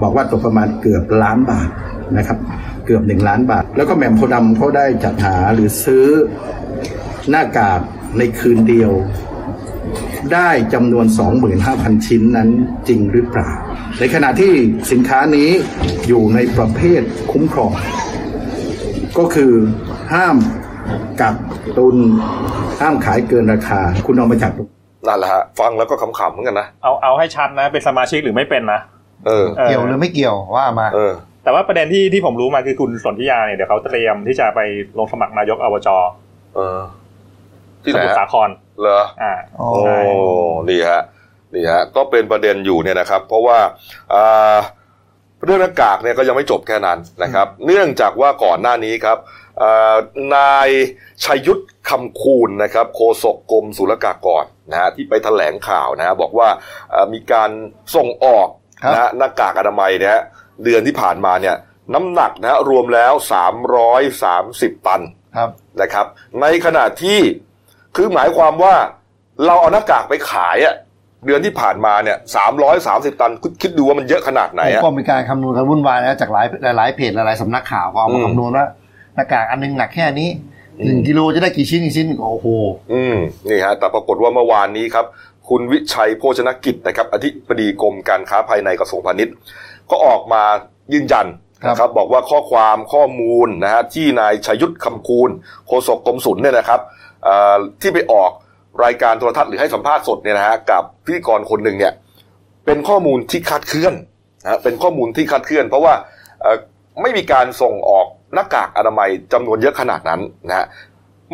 [0.03, 1.69] บอกว่าตกประมาณเกือบล้านบาท
[2.17, 2.39] นะครับ
[2.87, 6.07] เกือบหนึ่งล้านบาท แล้วก็แหม่มโพธิ์ดำเขาได้จัดหาหรือซื้อ
[7.31, 7.81] หน้ากาก
[8.19, 8.93] ในคืนเดียว
[10.33, 11.07] ได้จำนวน
[11.57, 12.49] 25,000 ชิ้นนั้น
[12.89, 13.51] จริงหรือเปล่า
[14.01, 14.53] ในขณะที่
[14.93, 15.49] สินค้านี้
[16.09, 17.03] อยู่ในประเภท
[17.33, 17.73] คุ้มครอง
[19.19, 19.53] ก็คือ
[20.15, 20.37] ห้าม
[21.21, 21.37] กัก
[21.77, 21.97] ตุน
[22.81, 24.69] ห้ามขายเกินราคา คุณเอามาจากตรง
[25.09, 28.81] นั่นแหละฮะฟังแล้วก็ขำๆเหมือนกันนะ เอาเอาให้ชัดนะ เป็นสมาชิกหรือไม่เป็นนะ
[29.27, 31.13] เออออเกี่ยวหรือไม่เกี่ยวว่ามาเออ
[31.45, 34.61] แต่ว่าประเด็นที่ที่ผมรู้มาคือคุณสนธิยาเนี่ยเดี๋ยวเขาเตรียมที่จะไป
[34.99, 35.89] ลงสมัครนายกอบจ
[36.55, 36.79] เออ
[37.85, 38.49] ที่สไหนมุทรฮะสาคร
[38.81, 39.97] เหรออ่าอ๋อโอ้ใช่
[40.71, 41.03] นี่ฮะ
[41.55, 43.59] นี่ฮะก็เป็นประเด็นอยู่เนี่ยนะครับ เพราะว่า
[44.15, 44.57] อ่า
[45.45, 49.19] เรื่องหน้ากากเนี่ยก็ยังไม่จบแค่นั้นนะครับ เนื่องจากว่าก่อนหน้านี้ครับ
[49.63, 49.95] อ่า
[50.37, 50.69] นาย
[51.25, 56.49] ชัยยุทธคำคูณนะครับโฆษกกรมศุลกากรนะฮะที่ไปแถลงข่าวนะฮะบอกว่า
[56.93, 57.51] อ่ามีการ
[57.97, 58.49] ส่งออก
[58.83, 60.23] ครับนะฮะหน้ากากอนามัยเนี่ยฮะ
[60.65, 61.57] เดือนที่ผ่านมาเนี่ย
[61.95, 63.13] น้ำหนักนะฮะรวมแล้ว
[64.01, 65.03] 330 ตัน
[65.37, 65.51] ครับ
[65.81, 66.07] นะครับ
[66.41, 67.19] ในขณะที่
[67.97, 68.75] คือหมายความว่า
[69.47, 70.75] เราเอาหน้ากากไปขายอะ
[71.27, 76.43] เดือนที่ผ่านมาเนี่ยสามร้อยสามสิบตันคิดคิดดูว่ามันเยอะขนาดไหนอะก็มีการคำนวณกันวุ่นวายนะจากหลา
[76.75, 78.67] ยหลายๆเพจหลายๆสำนักข่าวก็เอามาอืมคำนวณว่า
[79.15, 80.29] หน้ากากอันหนึงหนักแค่นี้
[80.85, 82.47] หนึ่งกิโลจะได้กี่ชิ้นกี่ชิ้นโอ้โห
[82.93, 83.17] อืม
[83.49, 85.07] นี่ฮะแต่ปรากฏว่าเมื่อวานนี้ครับ
[85.49, 89.35] คุณวิชัยโภชนกิจนะครับอธิบดีกรมการค้าภายในกระทรวงพาณิชย์
[89.91, 90.43] ก็ออกมา
[90.95, 91.27] ยืนยัน
[91.63, 95.31] ครับนะครับบอกว่าข้อความข้อมูลนะฮะที่นายชยุทธคำคูณ
[95.67, 97.04] โฆษกกรมศุลเนี่ยนะครับเอ่อ
[97.81, 98.31] ที่ไปออก
[98.85, 101.93] รายการโทรทัศน์หรือให้สัมภาษณ์สดเนี่ยนะฮะกับพิธีกรคนหนึ่งเนี่ย
[102.67, 103.95] เป็นข้อมูลที่คาดเคลื่อน
[104.43, 105.95] นะฮะเป็นข้อมูลที่คาดเคลื่อน เพราะว่า
[107.03, 110.67] ไม่มีการส่งออกหน้ากากอนามัยจำนวนเยอะขนาดนั้นนะฮะ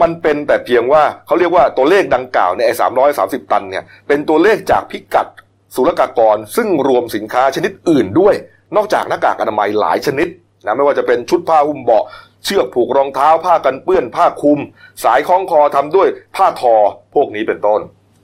[0.02, 5.26] มันเป็นแต่เพียงว่าเขาเรียกว่าตัวเลขดังกล่าวเนี่ยไอ้สามร้อยสาสิบตันเนี่ยเป็นตัวเลขจากพิกัด
[5.74, 8.34] ศุลกากร ซึ่งรวมสินค้าชนิดอื่นด้วย
[8.76, 10.28] นอกจากหน้ากากอนามัยหลายชนิด
[10.64, 12.04] นะไม่ว่าจะเป็นชุดผ้าหุ้มเบาะ
[12.44, 14.58] เชือกผูกรองเท้าผ้ากันเปื้อนผ้าคลุม
[15.04, 16.74] สายคล้องคอทำด้วยผ้าทอ
[17.14, 17.80] พวกนี้เป็นต้น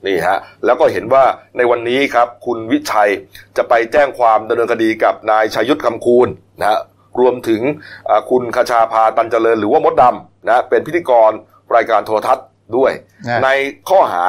[0.07, 1.23] นี่ฮะแล้วก็เห็นว่า
[1.57, 3.09] ในวันนี้ครับคุณวิชัย
[3.57, 6.27] จะไปแจ้งความดำเนินคดีกับนายชัยยุทธคำคูณ
[6.59, 6.79] นะฮะ
[7.19, 7.61] รวมถึง
[8.09, 11.31] อ่าคุณคชาพาตันเจริญหรือว่ามดดำนะเป็นพิธีกร
[11.75, 12.91] รายการโทรทัศน์ด้วย
[13.27, 13.49] นะใน
[13.89, 14.25] ข้อหา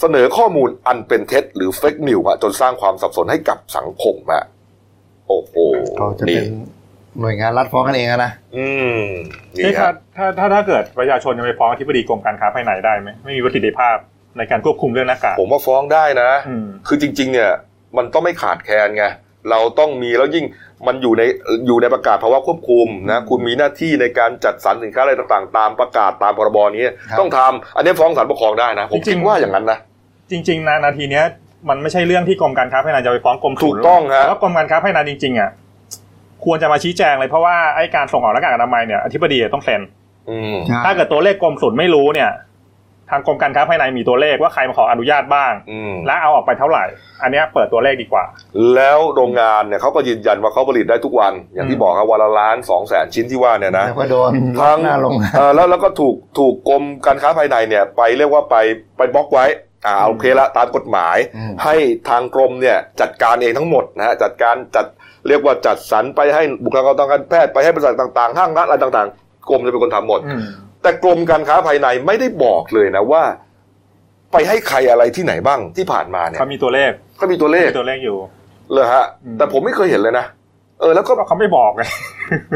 [0.00, 4.44] เสนอข้อมูลอันเป็นเท็จ หรือเฟกนิวจนสร้างความสับสนให้กับสังคมอะ
[5.28, 5.54] โอ้โห
[6.00, 6.50] ก็จะนี่เป็น
[7.20, 8.96] หน่วยงานรัฐฟ้องกันเองอะนะ อืม
[9.56, 13.96] นี่เอ๊ะถ้าฮะถ้าถ้าถ้าเกิดประชาชนจะไปฟ้องอธิบดีกรมการค้าภายในได้ไหมไม่มีประสิทธิภาพ
[14.38, 17.50] ในการควบคุมเรื่องหน้ากากผมว่าฟ้องได้นะอืมคือจริง ๆ เนี่ย
[17.96, 19.04] มันต้องไม่ขาดแคลนไง
[19.50, 20.44] เราต้องมีแล้วยิ่ง
[20.86, 21.22] มันอยู่ใน
[21.66, 29.78] อยู่ในประกาศภาวะควบคุมนะคุณมีหน้าที่ในการจัดสรรสินค้าอะไรต่างๆ ตามประกาศตามพรบนี้ครับต้องทำอันนี้ฟ้องศาลปกครองได้นะผมจริคิดงๆว่าอย่างนั้นนะ
[30.30, 31.24] จริงๆนะนาทีเนี้ย
[31.68, 35.50] มันไม่ใช่เรื่องที่กรมการค้าภายในจะไปฟ้องกรมศุลถูกต้องฮะแต่ว่ากรมการค้าภายในจริงๆอะ
[36.44, 39.80] ควรจะมาชี้แจงเลยเพราะว่าไอ้การส่งออกหน้ากากอนามัยเนี่ยอธิบดีต้องเซ็น
[40.30, 42.30] อืมถ้าเกิดตัวเลขกรมศุลไม่รู้เนี่ย
[43.12, 46.84] ทางกรมการค้าภายในมีตัวเลขว่าใครมาขออนุญาตบ้างอืมและเอาออกไปเท่าไหร่
[47.22, 48.24] อันเนี้ยเปิดตัวเลขดีกว่า
[48.74, 58.56] แล้วโรงงานเนี่ยเขาก็ยืนยันว่าเขาผลิตได้ทุกวัน อย่างที่อืมบอกครับวันละล้านสองแสนชิ้นที่ว่าเนี่ยนะแล้วก็โดนทั้งหน้าลงงานเอ่อแล้วแล้วก็ถูกถูกกรมการค้าภายในเนี่ย ไปเรียกว่าไป
[58.96, 59.46] ไปบล็อกไว้
[59.86, 61.74] อ่าโอเคละตามกฎหมายอืมให้
[62.08, 64.86] ทางกรมเนี่ยจัดการเองทั้งหมดนะฮะจัดการจัด
[65.28, 70.40] เรียกว่าจัดสรรไปให้บุคลากรทางการแพทย์ไปให้บริษัทต่างๆ ห้างร้านอะไรต่างๆ กรมจะเป็นคนทำหมดอืม
[70.82, 73.22] แต่กรมการค้าภายในไม่ได้บอกเลยนะว่า
[74.32, 78.18] ไปให้ใครอะไรที่ไหนบ้างที่ผ่านมาเนี่ยเขามีตัวเลขก็มีตัวเลขมีตัวเลขอยู่
[78.72, 80.26] เลยฮะอืมแต่ผมไม่เคยเห็นเลยนะ
[80.80, 81.82] เออแล้วก็ก็เขาไม่บอกไง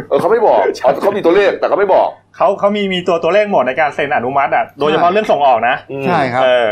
[0.08, 6.66] เออเขาไม่บอกอ๋อเขามีตัวเลขแต่เขาไม่บอกเขาเขามีมีตัวตัวเลขหมดในการเซ็นอนุมัติอะโดยเฉพาะเรื่องส่งออกนะอืมใช่ครับเออ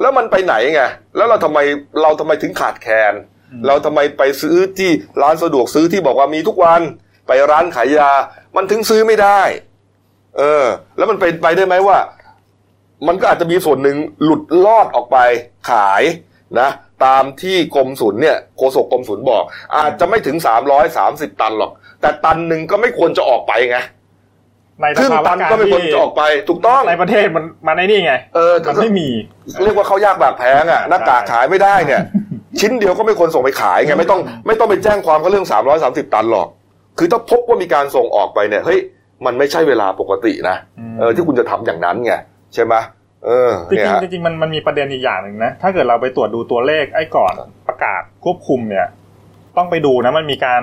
[0.00, 0.82] แล้วมันไปไหนไง
[1.16, 1.58] แล้วเราทำไม
[2.02, 4.90] เราทำไมถึงขาดแคลนอืม เราทำไมไปซื้อที่
[5.22, 6.80] ร้านสะดวกซื้อที่บอกว่ามีทุกวัน
[7.26, 8.12] ไปร้านขายยา
[8.56, 9.40] มันถึงซื้อไม่ได้
[10.38, 10.64] เออ
[10.96, 11.98] แล้วมันเป็นไปได้ไหมว่า
[13.06, 15.18] มันก็อาจจะมีส่วนหนึ่งหลุดลอดออกไป
[15.70, 16.02] ขาย
[16.60, 16.68] นะ
[17.04, 19.42] ตามที่กรมศุลเนี่ยโฆษกกรมศุลบอก
[19.76, 23.78] อาจจะไม่ถึงสามร้อยสามสิบตันหรอก แต่ตันหนึ่งก็ไม่ควรจะออกไปไง
[24.80, 29.08] ในสครึ่งภาวะตันการก็ไม่ควรที่จะออกไป ถูกต้องในประเทศมันมันไอ้นี่ไง เออมันไม่มี
[29.64, 32.02] เรียกว่าเขายากบากแพงอะหน้ากากขายไม่ได้เนี่ย
[32.60, 35.46] ชิ้นเดียวก็ไม่ควรส่งไปขายไงไม่ต้องไม่ต้องไปแจ้งความเขาเรื่อง
[35.80, 36.48] 330 ตันหรอก
[36.98, 38.78] คือถ้าพบว่ามีการส่งออกไปเนี่ยเฮ้ย
[39.26, 42.12] มันไม่ใช่เวลาปกตินะอืมเออที่คุณจะทำอย่างนั้นไง
[42.54, 42.74] ใช่ไหม
[43.24, 47.34] เออจริเนี่ยงฮะๆจริงๆมันมันมีประเด็นอีกอย่างหนึ่งนะถ้าเกิดเราไปตรวจดูตัวเลขไอ้ก่อน
[47.68, 48.86] ประกาศควบคุมเนี่ย
[49.56, 50.62] ต้องไปดูนะมันมีการ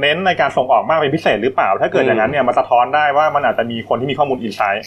[0.00, 4.84] เน้นในการส่งออกมากเป็นพิเศษหรือเปล่า ถ้าเกิดอย่างนั้นเนี่ยมันสะท้อนได้ว่ามันอาจจะมีคนที่มีข้อมูลอินไซต์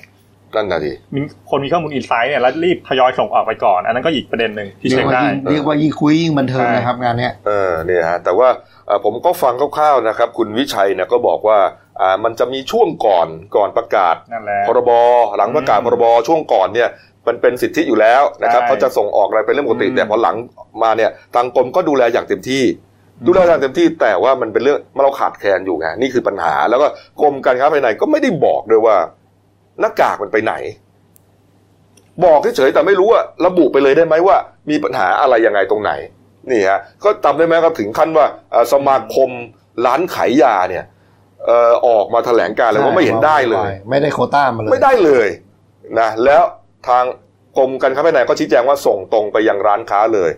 [0.55, 8.47] นั่นน่ะดิมีคนมีข้อมูลอินไซต์เนี่ยแล้วรีบทยอยส่งออกไปก่อน อันนั้นก็อีกประเด็นหนึ่งที่เรียเช็กคว่าได้ยิ่งเรียกว่ายิ่งคุยยิ่งบันเทิงนะครับงานเนี้ยเออเนี่ยฮะแต่ว่า
[8.87, 11.59] เอ่อผมก็ฟังคร่าวๆนะครับ คุณวิชัยเนี่ยก็บอกว่า
[12.01, 14.91] อ่ามันจะมีช่วงก่อนก่อนประกาศนั่นแหละพรบ
[15.37, 16.89] หลังประกาศอืมพรบช่วงก่อนเนี่ย
[17.27, 20.35] มันเป็นสิทธิอยู่แล้วนะครับใช่เขาจะส่งออกอะไรเป็นเรื่องปกติอืมแต่พอหลัง
[20.83, 22.63] มาเนี่ยทางกรมก็ดูแลอย่างเต็มที่
[23.27, 26.87] ดูแลอย่างเต็มที่แต่ว่ามันเป็นเรื่องเราขาดแคลนอยู่ไงนี่คือปัญหา แล้วก็
[27.21, 28.95] กรมการค้าภายในก็ไม่ได้บอกด้วยว่า
[29.79, 30.53] หน้ากากมันไปไหน
[32.25, 34.37] บอกเฉยๆแต่ไม่รู้ว่าระบุไปเลยได้ไหมว่า
[34.69, 35.91] มีปัญหาอะไรยังไงตรงไหน
[36.51, 39.29] นี่ฮะก็จำได้ไหมครับถึงขั้นว่าเอ่อสมาคม
[39.85, 40.85] ร้านขายยาเนี่ย
[41.45, 45.27] เอ่อออกมาแถลงการเลยว่าไม่เห็นได้เลย ไม่ได้โควต้ามาเลย ไม่ได้เลย
[45.99, 46.43] นะแล้ว
[46.87, 47.03] ทาง
[47.57, 50.31] กรมการค้าภายในก็ชี้แจงว่าส่งตรงไปยังร้านค้าเลย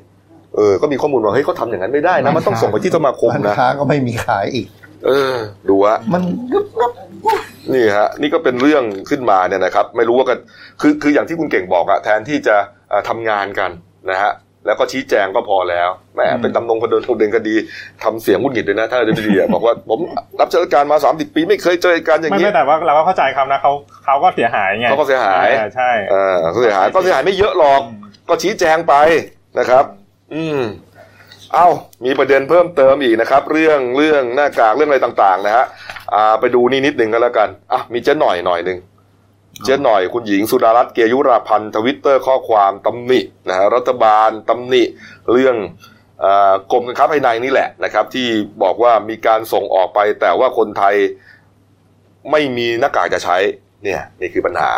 [0.55, 4.67] เออก็มีข้อมูลว่าเฮ้ยเขาทำอย่างนั้นไม่ได้นะมันต้องส่งไปที่สมาคมร้านนะค้าก็ไม่มีขายอีก
[5.05, 5.35] เออ
[5.69, 6.21] ดูฮะมัน
[6.53, 6.87] ก็ก็
[7.73, 10.39] นี่ฮะนี่ก็เป็นเรื่องขึ้นมาเนี่ยนะครับ ไม่รู้ว่ากัน
[10.81, 12.55] คือคืออย่างที่คุณเก่งบอกอะแทนที่จะ
[12.89, 13.71] เอ่อทำงานกัน
[14.11, 14.33] นะฮะ
[14.67, 17.55] แล้วก็ชี้แจงก็พอแล้วแหมเป็นตำนงคดีคดีคดี
[18.03, 19.99] ทำเสียงหงุดหงิดเลยนะถ้าจะดีๆบอกว่าผม
[20.39, 23.71] รับราชการมาสามสิบปีไม่เคยเจอเหตุการณ์อย่างไม่นี้ไม่แต่ว่าเราก็เข้าใจเขานะเขา
[24.05, 27.81] เขาก็เสียหายไงเขาก็เสียหายออใช่เออเขาเสียหายก็เสียหายไม่เยอะหรอก
[28.29, 28.93] ก็ชี้แจงไป
[29.59, 29.85] นะครับ
[30.33, 30.59] อืม
[31.53, 31.67] เอ้า
[32.05, 35.65] มีประเด็นเพิ่มเติมอีกนะครับ เรื่องเรื่องหน้ากากเรื่องอะไรต่างๆ นะฮะ
[36.13, 38.79] อ่าไปดูนี่นิดหนึ่งก็แล้วกันอะมีเจ๊หน่อยหน่อยหนึ่ง
[39.65, 44.83] เจ๊หน่อยคุณหญิงสุดารัตน์เกยุราพันธ์ทวิตเตอร์ข้อความตำหนินะฮะรัฐบาลตำหนิ
[45.31, 45.55] เรื่อง
[46.23, 46.25] อ
[46.71, 48.27] กรมการค้าภายในนี่แหละนะครับ ที่
[48.63, 50.95] บอกว่ามีการส่งออกไป แต่ว่าคนไทย
[52.31, 53.37] ไม่มีหน้ากากจะใช้
[53.83, 54.71] เนี่ยนี่คือปัญหา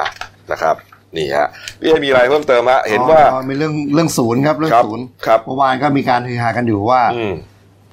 [0.52, 0.76] นะครับ
[1.16, 1.48] นี่ฮะ
[1.80, 7.34] พี่เอมีอะไรเพิ่มเติมฮะเห็นว่าอ๋อมีเรื่องเรื่องศูนย์ครับเรื่องครับศูนย์ครับเมื่อวานก็มีการฮือฮากันอยู่ว่าอืม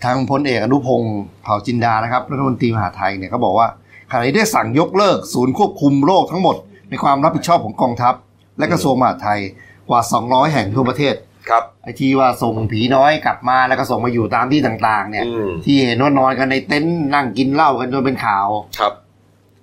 [0.05, 3.69] ทางพลเอกอนุพงศ์เผ่าจินดานะครับรัฐมนตรีมหาดไทยเนี่ยเขาบอกว่า
[4.11, 6.57] ขณะนี้ได้สั่งยกเลิกศูนย์ควบคุมโรคทั้งหมด
[6.91, 8.15] ในความรับผิดชอบของกองทัพ
[8.59, 9.41] และกระทรวงมหาดไทย
[9.89, 11.15] กว่า 200 แห่งทั่วประเทศ
[11.51, 18.49] ครับไอที่ว่าส่งผีน้อยกลับมาแล้วก็ส่งมาอยู่ตามที่ต่างๆ เนี่ยอืมที่เห็นว่านอนกันในเต็นท์นั่งกินเหล้ากันจนเป็นข่าว
[18.79, 18.93] ครับ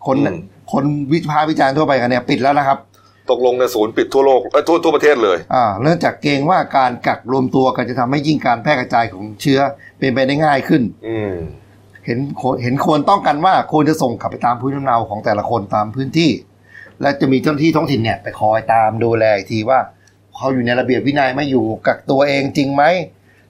[0.08, 0.38] คนอืม
[0.72, 0.84] คน
[1.14, 2.78] วิพากษ์วิจารณ์ทั่วไปกันเนี่ยปิดแล้วนะครับ
[3.32, 9.60] ตกลงในยศูนย์ปิดทั่วโลกเอ้ยทั่วทั่วประเทศเลยอ่าเนื่องจากเกรงว่าการกักรวมตัวกันจะทำให้ยิ่งการแพร่กระจายของเชื้อ
[9.98, 11.36] เป็นไปได้ง่ายขึ้น อืม
[12.06, 16.32] เห็นควรเห็นควรต้องกันว่าควรจะส่งกลับไปตามพื้นลำเนาของแต่ละคนตามพื้นที่
[17.02, 19.80] และจะมีเจ้าหน้าที่ท้องถิ่นเนี่ยไปคอยตามดูแลอีกทีว่า
[20.36, 22.84] เขาอยู่ในระเบียบวินัยไม่อยู่กักตัวเองจริงไหม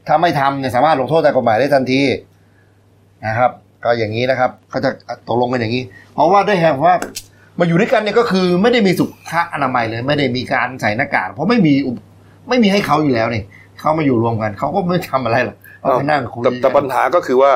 [0.08, 2.02] ถ้าไม่ทำเนี่ยสามารถลงโทษตามกฎหมายได้ทันที
[3.28, 3.52] นะครับ
[3.84, 4.89] ก็อย่างนี้นะครับก็จะ
[5.28, 6.96] ตกลงกันอย่างนี้ เพราะว่าด้วยแห่งว่า
[7.60, 9.10] มาอยู่ด้วยกันเนี่ยก็คือไม่ได้มีสุข
[9.54, 11.98] อนามัยเลย ไม่ได้มีการใส่หน้ากากเพราะไม่มีอุป
[12.50, 13.44] ไม่มีให้เขาอยู่แล้วนี่
[13.80, 17.52] เขามาอยู่รวมกันเขาก็ไม่ทำอะไรหรอกเขาไปนั่งคุยแต่แต่ปัญหาก็คือว่า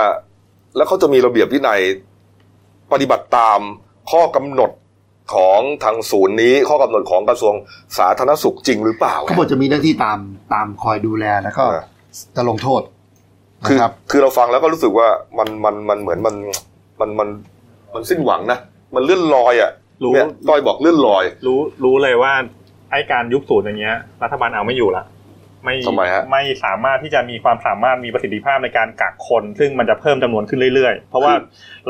[0.76, 1.80] แล้วเขาจะมีระเบียบวินัย
[2.94, 3.60] ปฏิบัติตาม
[4.12, 4.72] ข้อกำหนด
[5.34, 7.54] ของทางศูนย์นี้ข้อกำหนดของกระทรวง
[7.98, 10.20] สาธารณสุขจริงหรือเปล่าเขาบอกจะมีหน้าที่ตาม
[10.54, 11.82] ตามคอยดูแลแล้วก็เออ
[12.36, 12.82] จะลงโทษ
[13.68, 16.36] คือนะครับคือเราฟังแล้วก็รู้สึกว่ามันมันมันเหมือนมัน
[17.00, 17.30] มันมัน
[17.94, 18.60] มันสิ้นหวังนะ
[18.96, 19.72] มันเลื่อนลอยอะ
[20.04, 22.34] รู้เนี่ยต้อยบอกเลื่อนลอย รู้รู้เลยว่า
[22.92, 25.06] ไอ้การยุบศูนย์อย่างเงี้ย รัฐบาลเอาไม่อยู่ละ
[25.64, 31.34] ไม่ทำไมฮะไม่สามารถที่จะมีความสามารถมีประสิทธิภาพในการกักคน ซึ่งมันจะเพิ่มจำนวนขึ้นเรื่อยๆ เพราะว่า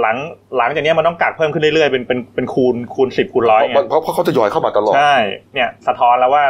[0.02, 0.18] หลัง
[0.58, 5.16] หลังจากเนี้ยมันต้องกักเพิ่มขึ้นเรื่อยๆเป็นเป็นเป็นคูณคูณสิบคูณร้อยไงเพราะเพราะเขาจะยอยเข้ามาตลอดใช่
[5.54, 6.44] เนี่ยสะท้อนแล้วว่า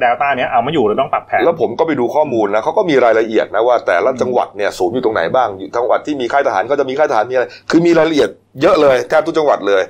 [0.00, 8.30] เดลต้าเนี้ยเอาไม่อยู่เราต้องปรับแผนแล้วผมก็ไปดูข้อมูลนะเขาก็มีรายละเอียดนะว่าแต่ละจังหวัดเนี่ยศูนย์อยู่ตรงไหนบ้างอยู่จังหวัดที่มีค่ายทหารก็จะมีค่ายทหารมีอะไรคือมีรายละเอียด
[8.62, 9.82] เยอะเลยแทบทุกจังหวัดเลย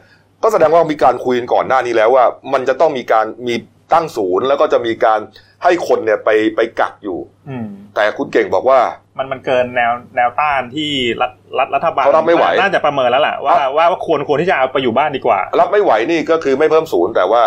[0.44, 3.54] ก็แสดงว่ามีการคุยกันก่อนหน้านี้แล้วว่า มันจะต้องมีการมี
[3.92, 5.20] ตั้งศูนย์แล้วก็จะมีการ
[5.62, 8.78] ให้คนเนี่ยไปไปกักอยู่ อืม แต่คุณเก่งบอกว่า
[9.18, 17.42] มันมันเกินแนวแนวต้านที่รัฐรัฐรัฐบาลเขารับไม่ไหว น่าจะประเมินแล้วแหละว่าครับว่าว่าควรควรที่จะเอาไปอยู่บ้านดีกว่า รับไม่ไหวนี่ก็คือไม่เพิ่มศูนย์แต่ว่า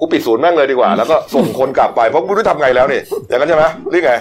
[0.00, 4.12] กูปิดศูนย์แม่งเลยดีกว่า แล้วก็ส่งคนกลับไปเพราะกูรู้ทำไงแล้วนี่อย่างนั้นใช่ไหมหรือไง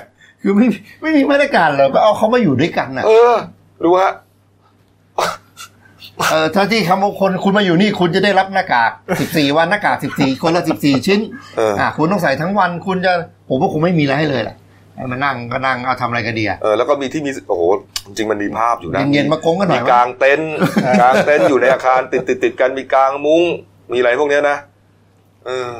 [0.41, 0.65] คือไม่
[1.01, 3.33] ไม่มีมาตรการเลยก็เอาเขามาอยู่ด้วยกันน่ะ เออ
[3.83, 4.13] ดูฮะ
[6.31, 8.91] เออถ้าที่คำว่าคนคุณมาอยู่นี่คุณจะได้รับหน้ากาก
[9.23, 11.19] 14 วันหน้ากาก 14 คนละ 14 ชิ้น
[11.57, 13.13] เอออ่าคุณต้องใส่ทั้งวันคุณจะ
[13.49, 14.57] ผมว่าคงไม่มีอะไรให้เลยแหละ
[14.95, 17.61] ให้มานั่งก็นั่งเอาทำอะไรกันดีอะเออแล้วก็มีที่มีโอ้โห
[18.05, 20.53] จริงๆมันมีภาพอยู่นะเย็นๆมากงกันหน่อยมีกางเต็นท์
[21.01, 23.43] กางเต็นท์อยู่ในอาคารติดติดติดๆกันมีกางมุ้ง
[23.91, 24.57] มีอะไรพวกเนี้ยนะ
[25.45, 25.73] เออ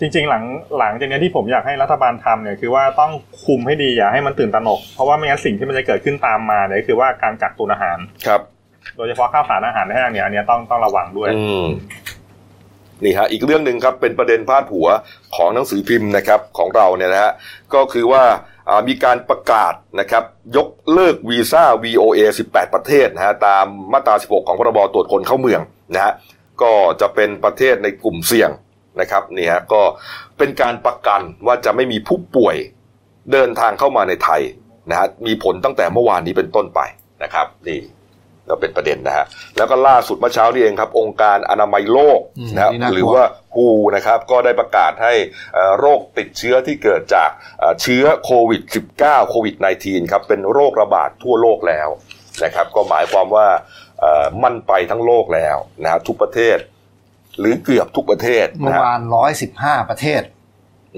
[0.00, 0.44] จริง ๆ หลัง
[0.78, 3.12] หลังจากนี้ที่ผมอยากให้รัฐบาลทำเนี่ยคือว่าต้อง
[3.44, 8.40] คุมให้ดีอย่าให้มันตื่นตระหนก เพราะว่าไม่งั้นสิ่งที่มันจะเกิดขึ้นตามมาเนี่ยก็คือว่าการกักตุนอาหารครับ
[8.96, 11.30] โดยเฉพาะข้าวสารอาหารแห้งเนี่ยอันนี้ต้องต้องระวังด้วย
[13.04, 14.88] นี่ฮะอีกเรื่องหนึ่งครับเป็นประเด็นพาดหัว
[15.36, 17.32] ของหนังสือพิมพ์นะครับของเราเนี่ยนะฮะ
[17.74, 18.24] ก็คือว่า
[18.68, 20.24] อ่ามีการประกาศนะครับ
[20.56, 22.18] ยกเลิกวีซ่า VOA
[22.50, 25.60] 18 ประเทศนะฮะตามมาตรา 16 ของพรบตรวจคนเข้าเมือง
[25.94, 26.12] นะฮะ
[26.62, 28.50] ก็จะเป็นประเทศในกลุ่มเสี่ยง
[29.00, 29.82] นะครับนี่ฮะก็
[30.38, 32.56] เป็นการประกันว่าจะไม่มีผู้ป่วย
[33.32, 34.42] เดินทางเข้ามาในไทย
[34.90, 36.80] นะฮะมีผลตั้งแต่เมื่อวานนี้เป็นต้นไป
[37.22, 37.80] นะครับนี่
[38.52, 39.24] ก็เป็นประเด็นนะฮะ
[39.56, 43.24] แล้วก็ล่าสุดเมื่อเช้านี้เองครับ องค์การอนามัยโลกอืมนะครับนี่น่ากลัวหรือว่า
[43.56, 43.60] WHO
[43.96, 45.14] นะครับก็ได้ประกาศให้
[45.54, 48.62] เอ่อโรคติดเชื้อที่เกิดจากเอ่อเชื้อโควิด
[48.96, 51.88] -19 โควิด -19 ครับเป็นโรคระบาดทั่วโลกแล้ว
[52.44, 53.48] นะครับก็หมายความว่า
[54.00, 56.58] เอ่อมันไปทั้งโลกแล้วนะฮะทุกประเทศ
[57.38, 60.22] หรือเกือบทุกประเทศเมื่อนะฮะวานร้อยสิบห้าประเทศ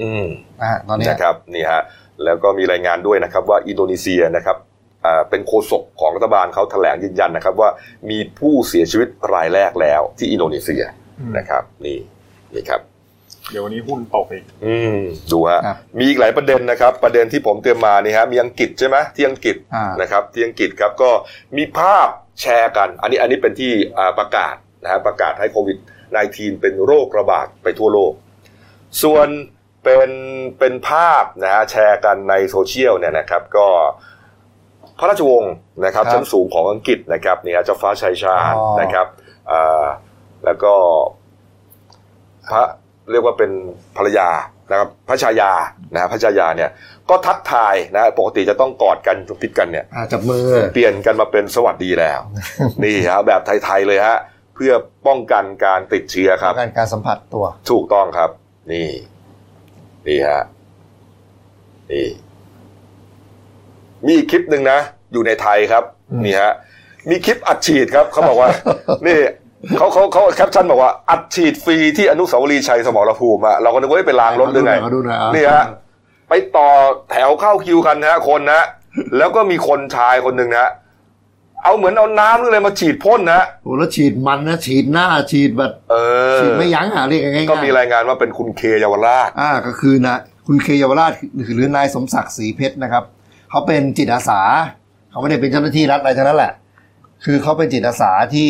[0.01, 0.27] อืม
[0.61, 1.83] นะฮะตอนนี้นะครับนี่ฮะ
[2.25, 4.64] แล้วก็มีรายงานด้วยนะครับว่าอินโดนีเซียนะครับอ่า
[5.31, 7.71] เป็นโฆษกของรัฐบาลเขาแถลงยืนยันนะครับ ว่า
[8.11, 10.85] มีผู้เสียชีวิตรายแรกแล้วที่อินโดนีเซีย
[11.21, 11.99] อืมนะครับ นี่
[12.55, 12.81] นี่ครับ
[13.51, 15.01] เดี๋ยววันนี้หุ้นตกอีกอืม
[15.33, 21.11] ดูฮะครับมีอีกหลายประเด็นนะครับ ประเด็นที่ผมเตรียมมานี่ฮะมีอังกฤษใช่ไหมที่อังกฤษอ่านะครับ ที่อังกฤษครับก็
[21.57, 22.09] มีภาพ
[22.41, 25.79] แชร์กัน อันนี้อันนี้เป็นที่อ่าประกาศนะฮะประกาศให้โควิด
[26.21, 28.13] -19 เป็นโรคระบาดไปทั่วโลก
[29.03, 29.29] ส่วน
[29.85, 30.11] เป็น
[30.59, 33.69] เป็นภาพนะฮะแชร์กันในโซเชียลเนี่ยนะครับ ก็
[34.99, 35.55] พระราชวงศ์
[35.85, 39.07] นะครับครับชั้นสูงของอังกฤษนะครับเนี่ยเจ้าฟ้าชายชาร์ลส์อ๋อนะครับ
[39.51, 39.85] อ่า
[40.45, 40.75] แล้วก็
[42.51, 42.63] พระ
[43.11, 43.51] เรียกว่าเป็น
[43.97, 44.29] ภรรยา
[44.71, 45.53] นะครับพระชายา
[45.93, 46.71] นะฮะพระชายาเนี่ย
[47.11, 52.21] ก็ทักทายนะฮะปกติจะต้องกอดกันจุบติดกันเนี่ยอ่าจับมือเปลี่ยนกันมาเป็นสวัสดีแล้ว
[52.85, 54.19] นี่ฮะแบบไทยๆเลยฮะ
[54.55, 54.73] เพื่อ
[55.07, 58.31] ป้องกันการติดเชื้อครับการการสัมผัสตัว ถูกต้องครับ
[58.73, 58.89] นี่
[60.07, 60.43] นี่ฮะ
[61.93, 62.07] นี่
[64.07, 64.79] มีอีกคลิปหนึ่งนะ
[65.13, 66.53] อยู่ในไทยครับอืมนี่ฮะ
[67.11, 68.49] มีคลิปอัดฉีดครับเขาบอกว่า
[69.07, 69.19] นี่
[69.77, 75.65] เขาเขาเขาแคปชั่นบอกว่าอัดฉีดฟรีที่อนุสาวรีย์ชัยสมรภูมิอะเราก็นึกว่าเป็นล้างรถหรือไงขอดูหน่อยขอดูหน่อยอะนี่ฮะ
[76.29, 76.69] ไปต่อ
[77.11, 78.63] แถวเข้าคิวกันนะฮะคนนะ
[79.17, 80.71] แล้วก็มีคนชายคนหนึ่งนะ
[81.63, 85.95] เอาเหมือนเอาน้ำหรืออะไรมาฉีดพ่นนะโอ้แล้วฉีดมันนะฉีดหน้าฉีดแบบเอ
[86.35, 91.13] อฉีดไม่ยั้งอะเรียกง่ายๆก็มีรายงานว่าเป็นคุณเคเยาวราชอ่าก็คือนะคุณเคเยาวราช
[91.55, 93.05] หรือนายสมศักดิ์ศรีเพชรนะครับ
[93.55, 94.41] เขาเป็นจิตอาสา
[95.11, 96.53] เขาไม่ได้เป็นเจ้าหน้าที่รัฐอะไรทั้งนั้นแหละ
[97.25, 98.49] คือเขาเป็นจิตอาสาที่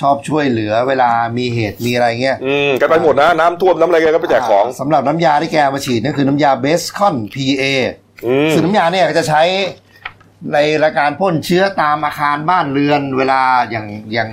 [0.00, 7.64] ชอบช่วยเหลือเวลามีเหตุมีอะไรเงี้ยอืมแกันไปหมดนะ น้ำท่วมน้ำอะไรแกก็ไปแจกของาสำหรับน้ำยาที่แกเอามาฉีดนั่นคือน้ำยาเบสคอน PA
[8.26, 9.42] อืม ซึ่งน้ำยาเนี่ยก็จะใช้
[10.52, 14.28] ในรายการพ่นเชื้อตามอาคารบ้านเรือนเวลาอย่างอย่าง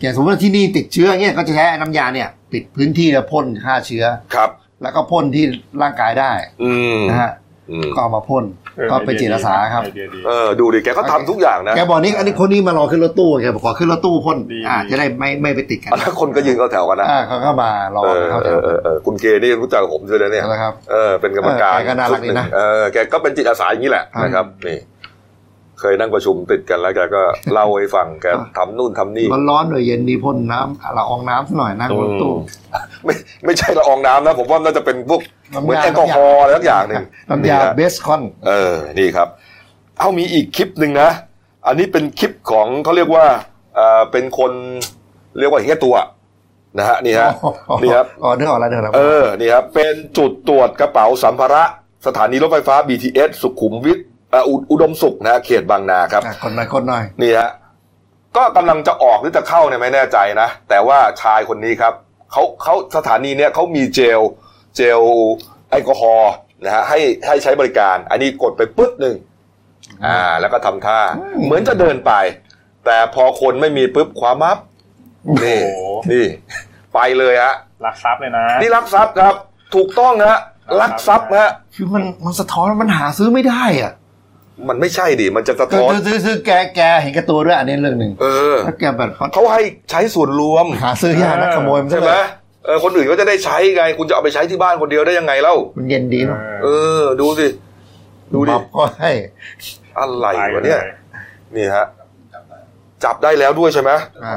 [0.00, 4.50] อย่างสมมติว่าที่นี่ติดเชื้อเนี่ยก็จะใช้น้ำยาเนี่ยปิดพื้นที่แล้วพ่นฆ่าเชื้อ ครับ
[4.82, 5.44] แล้วก็พ่นที่
[5.82, 6.32] ร่างกายได้
[6.62, 7.49] อืมนะฮะอืม
[7.94, 8.44] ก็เอามาพ่น
[8.78, 24.78] ออก็เป็นจิตอาสาครับไอเดียดีเออดูดิแกก็ทำทุกอย่างนะแกบอกนี่อันนี้คนนี้มารอขึ้นรถตู้แกบอกขอขึ้นรถตู้พ่นดีอ่าดีจะได้ไม่ไม่ไปติดกันแล้วคนก็ยืนเข้าแถวกันนะอ่าเขาก็มารอเออเข้าเอแถวอเออเออคุณเกนี่รู้จักกับผมด้วยนะเนี่ยแล้วครับเออเป็นกรรมการเออแกก็น่ารักดีนะชุหงเออแกก็เป็นจิตอาสาอย่างนี้แหละครับนะครับนี่
[25.80, 32.32] เคยนั่งประชุมติดกันแล้วแกก็เล่าให้ฟังแกทำนู่นทำนี่ร้อนๆหน่อยเย็นดีพ่นน้ำละอองน้ำสักหน่อยนั่งรถตู้
[33.04, 33.14] ไม่
[33.44, 35.20] ไม่ใช่ละอองน้ำนะ ผมว่าน่าจะเป็นพวก
[35.54, 39.28] น้ำยาเหมือนแอลกอฮอล์อะไรสักอย่างหนึ่งน้ำยานี่ฮะเบสคอนเออนี่ครับ
[39.98, 41.10] เอามีอีกคลิปหนึ่งนะ
[41.66, 43.24] อันนี้เป็นคลิปของเขาเรียกว่า
[43.74, 44.52] เอ่อเป็นคน
[45.38, 45.94] เรียกว่าเห็นแค่ตัว
[46.78, 47.30] นะฮะนี่ฮะ
[47.82, 51.62] นี่ครับอ๋อนึกออกแล้วนึกออกแล้วเออนี่ครับเป็นจุดตรวจกระเป๋าสัมภาระ
[52.06, 57.50] สถานีรถไฟฟ้า BTS สุขุมวิทเอ่ออุอุดมสุขนะฮะเขตบางนาครับะคนหน่อยคนหน่อยนี่ฮะ
[58.36, 61.94] ก็กำลังจะออกหรือจะเข้าเนี่ยไม่แน่ใจนะ แต่ว่าชายคนนี้ครับ
[62.32, 64.20] เขาเขาสถานีเนี่ยเขามีเจล
[64.76, 65.00] เจล
[65.70, 66.32] แอลกอฮอล์
[66.64, 69.16] นะฮะให้ให้ใช้บริการ อันนี้กดไปปึ๊ดหนึ่ง
[70.06, 71.00] อ่า แล้วก็ทำท่า
[71.44, 72.12] เหมือนจะเดินไป
[72.86, 74.58] แต่พอคนไม่มีปุ๊บคว้ามับ
[75.44, 76.26] นี่โอ้โหนี่
[76.94, 77.54] ไปเลยฮะ
[77.86, 79.34] รักทรัพย์เลยนะนี่ลักทรัพย์ครับ
[79.74, 80.38] ถูกต้องฮะ
[80.80, 83.92] ลักทรัพย์ฮะคือมันมันสะท้อนมันหาซื้อไม่ได้อะ
[84.68, 92.26] มันไม่ใช่ดิมันจะสะคือท้อนคือคือคือแกแกเห็นแกับตัวด้วยอันนี้เรื่องหนึ่งเออถ้าแกแบบเขาให้ใช้ส่วนรวมหาซื้อยากนะขโมยมันใช่ซะไหมเลย
[92.64, 96.68] เออคนอื่นก็จะได้ใช้ไง คุณจะเอาไปใช้ที่บ้านคนเดียวได้ยังไงเล่ามันเย็นดีเนาะเอ
[97.00, 97.46] อ ดูสิ
[98.34, 99.12] ดูดิบับก็ให้
[99.98, 100.94] อะไรไปกัวะนเนี่ยเลย
[101.56, 101.86] นี่ฮะ
[103.04, 103.90] จับได้แล้วด้วยใช่ไหม
[104.24, 104.34] อ่า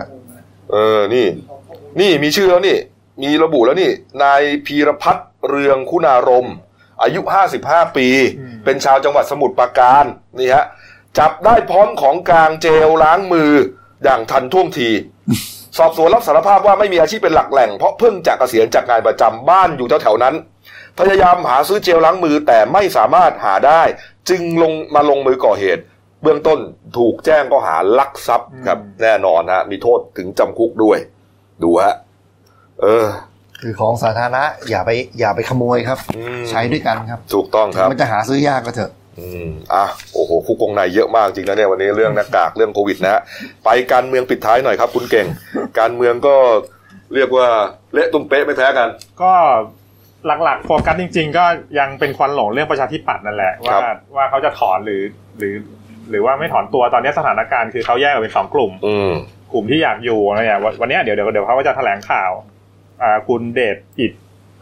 [0.71, 1.25] เออนี่
[1.99, 2.77] นี่มีชื่อแล้วนี่
[3.23, 3.91] มีระบุแล้วนี่
[4.23, 6.55] นายพีรพัฒน์เรืองคุณารมณ์
[7.01, 7.21] อายุ
[7.59, 8.07] 55ปี
[8.39, 10.05] อืม เป็นชาวจังหวัดสมุทรปราการ
[10.39, 10.65] นี่ฮะ
[11.19, 13.51] จับได้พร้อมของกลางเจลล้างมือ
[14.03, 14.89] อย่างทันท่วงที
[15.77, 20.35] สอบสวนรับสารภาพว่าไม่มีอาชีพเป็นหลักแหล่งเพราะเพิ่งจากเกษียณจากงานประจำบ้านอยู่แถวๆนั้น
[20.99, 23.81] พยายามหาซื้อเจลล้างมือแต่ไม่สามารถหาได้
[24.29, 25.83] จึงลงมาลงมือก่อเหตุ
[26.21, 26.59] เบื้องต้น
[26.97, 30.97] ถูกแจ้งข้อหาลักทรัพย์ครับ แน่นอนฮะมีโทษถึงจำคุกด้วย
[31.63, 31.95] ดูฮะ
[32.81, 33.07] เออ
[33.63, 43.21] คือของสาธารณะอย่าไปอย่าไปขโมยครับอืมใช้ด้วยกันครับ ถูกต้องครับ มันจะหาซื้อยากก็เถอะอืมอะโอ้โหคุกกงในเยอะมากจริงนะเนี่ยวันนี้เรื่องหน้ากากเรื่องโควิดนะฮะ
[43.65, 45.27] ไปการเมืองปิดท้ายหน่อยครับ คุณเก่ง
[45.79, 46.35] การเมืองก็
[47.13, 47.47] เรียกว่า
[47.93, 48.89] เละตุ้มเป๊ะไม่แพ้กัน
[49.21, 49.33] ก็
[50.43, 51.45] หลักๆโฟกัสจริง ๆ ก็
[51.79, 55.01] ยังเป็นควันหลงเรื่องประชาธิปัตย์นั่นแหละครัว่าบว่าเขาจะถอนหรือ
[55.37, 55.55] หรือ
[56.09, 59.13] หรือว่าไม่ถอนตัวตอนนี้สถานการณ์คือเขาแยกออกเป็นสองกลุ่มอืม
[59.53, 62.52] กลุ่มที่อยากอยู่นะเนี่ยวันวันเนี้ยเดี๋ยวเดี๋ยวเดี๋ยวเขาก็จะแถลงข่าวอ่า
[63.27, 64.13] คุณเดชอิด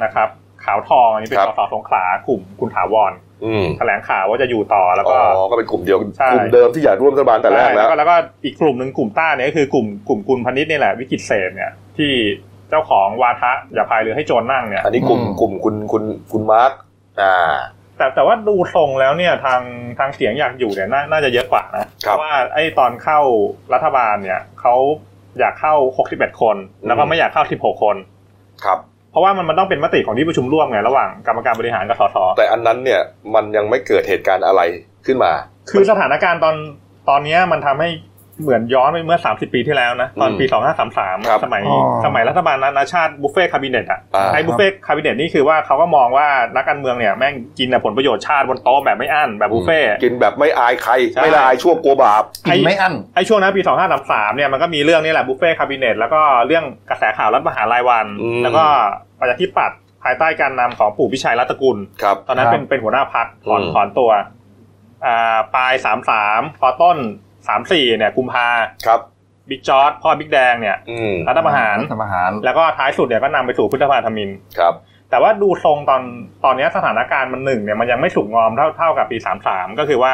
[0.04, 0.30] นะครับ
[0.64, 3.14] ขาวทองอันนี้เป็นครัสบสสงขลากลุ่มคุณถาวร
[3.46, 12.12] อืมแถลงข่าวว่าจะอยู่ต่อแล้วอ๋ก็อก็เป็นกลุ่มเดียวใช่กลุ่มเดิมที่อยากร่วมรัฐบาลแต่แรกแล้วใช่แล้วก็อีกกลุ่มหนึ่งกลุ่มต้าเนี่ยก็คือกลุ่มกลุ่มคุณพนิษฐ์นี่แหละวิกิตเศษเนี่ยที่
[12.70, 16.72] เจ้าของวาทะอย่าพายเรือให้โจรนั่งเนี่ยอันนี้กลุ่มอืมกลุ่มคุณคุณคุณมาร์ค
[17.22, 17.36] อ่า
[17.98, 19.62] แต่แต่ว่าดูทรงแล้วเนี่ยทาง
[20.00, 23.20] ทางเสียงอยากอยู่เนี่ยน่าน่าจะเยอะกว่านะครัเพบราะว่าไอ้ตอนเข้า
[23.74, 24.76] รัฐบาลเนี่ยเขา
[25.40, 25.76] อยากเข้า
[26.10, 27.96] 61 คน แล้วก็อืมไม่อยากเข้า 16 คน
[28.66, 28.80] ครับ
[29.12, 33.02] เพราะว่ามันมันต้องเป็นมติของที่ประชุมร่วมไงระหว่างกรรมการบริหารกับสสแต่อันนั้นเนี่ย
[33.36, 34.62] มันยังไม่เกิดเหตุการณ์อะไร
[35.06, 35.32] ขึ้นมา
[35.72, 36.56] คือสถานการณ์ตอน
[37.10, 37.90] ตอนเนี้ยมันทำให้
[38.42, 53.62] เหมือนย้อนไปเมื่อ 30 ปีที่แล้วนะ ตอนปีครับ2533 สมัยอ๋อสมัยรัฐบาลนานาชาติบุฟเฟ่คาบิเนตอะอ่าไอ้บุฟเฟ่คาบิเนตนี่คือว่าเขาก็มองว่านักการเมืองเนี่ยแม่งกินแต่ผลประโยชน์ชาติบนโต๊ะแบบไม่อั้นแบบบุฟเฟ่กินแบบไม่อายใครใช่ไม่ละอายชั่วกลัวบาปกินไม่อั้นไอ้ช่วงนั้นปี
[54.00, 58.64] 2533 เนี่ยมันก็มีเรื่องนี้แหละบุฟเฟ่คาบิเนตแล้วก็เรื่องกระแสข่าวรัฐประหารรายวันอืมแล้วก็
[59.20, 64.12] ประชาธิปัตย์ภายใต้การนำของปู่พิชัยรัตนกุลครับตอนนั้นครับเป็นเป็นหัวหน้าพักถอนอืมถอนตัว
[65.06, 65.74] อ่าปลาย
[66.18, 66.98] 33พอต้น
[67.50, 68.48] 34เนี่ยกุมภา
[68.86, 69.00] ครับ
[69.50, 74.74] บิ๊กจอร์ดพ่อบิ๊กแดงเนี่ยอืมรัฐประหารรัฐประหาร แล้วก็ท้ายสุดเนี่ยก็นำไปสู่พุทธภาธมินครับ
[75.10, 76.02] แต่ว่าดูทรงตอน
[76.46, 79.18] ตอนเนี้ยสถานการณ์มันหนึ่งเนี่ยมันยังไม่สุกงอมเท่าเท่ากับปี
[79.50, 80.14] 33ก็คือว่า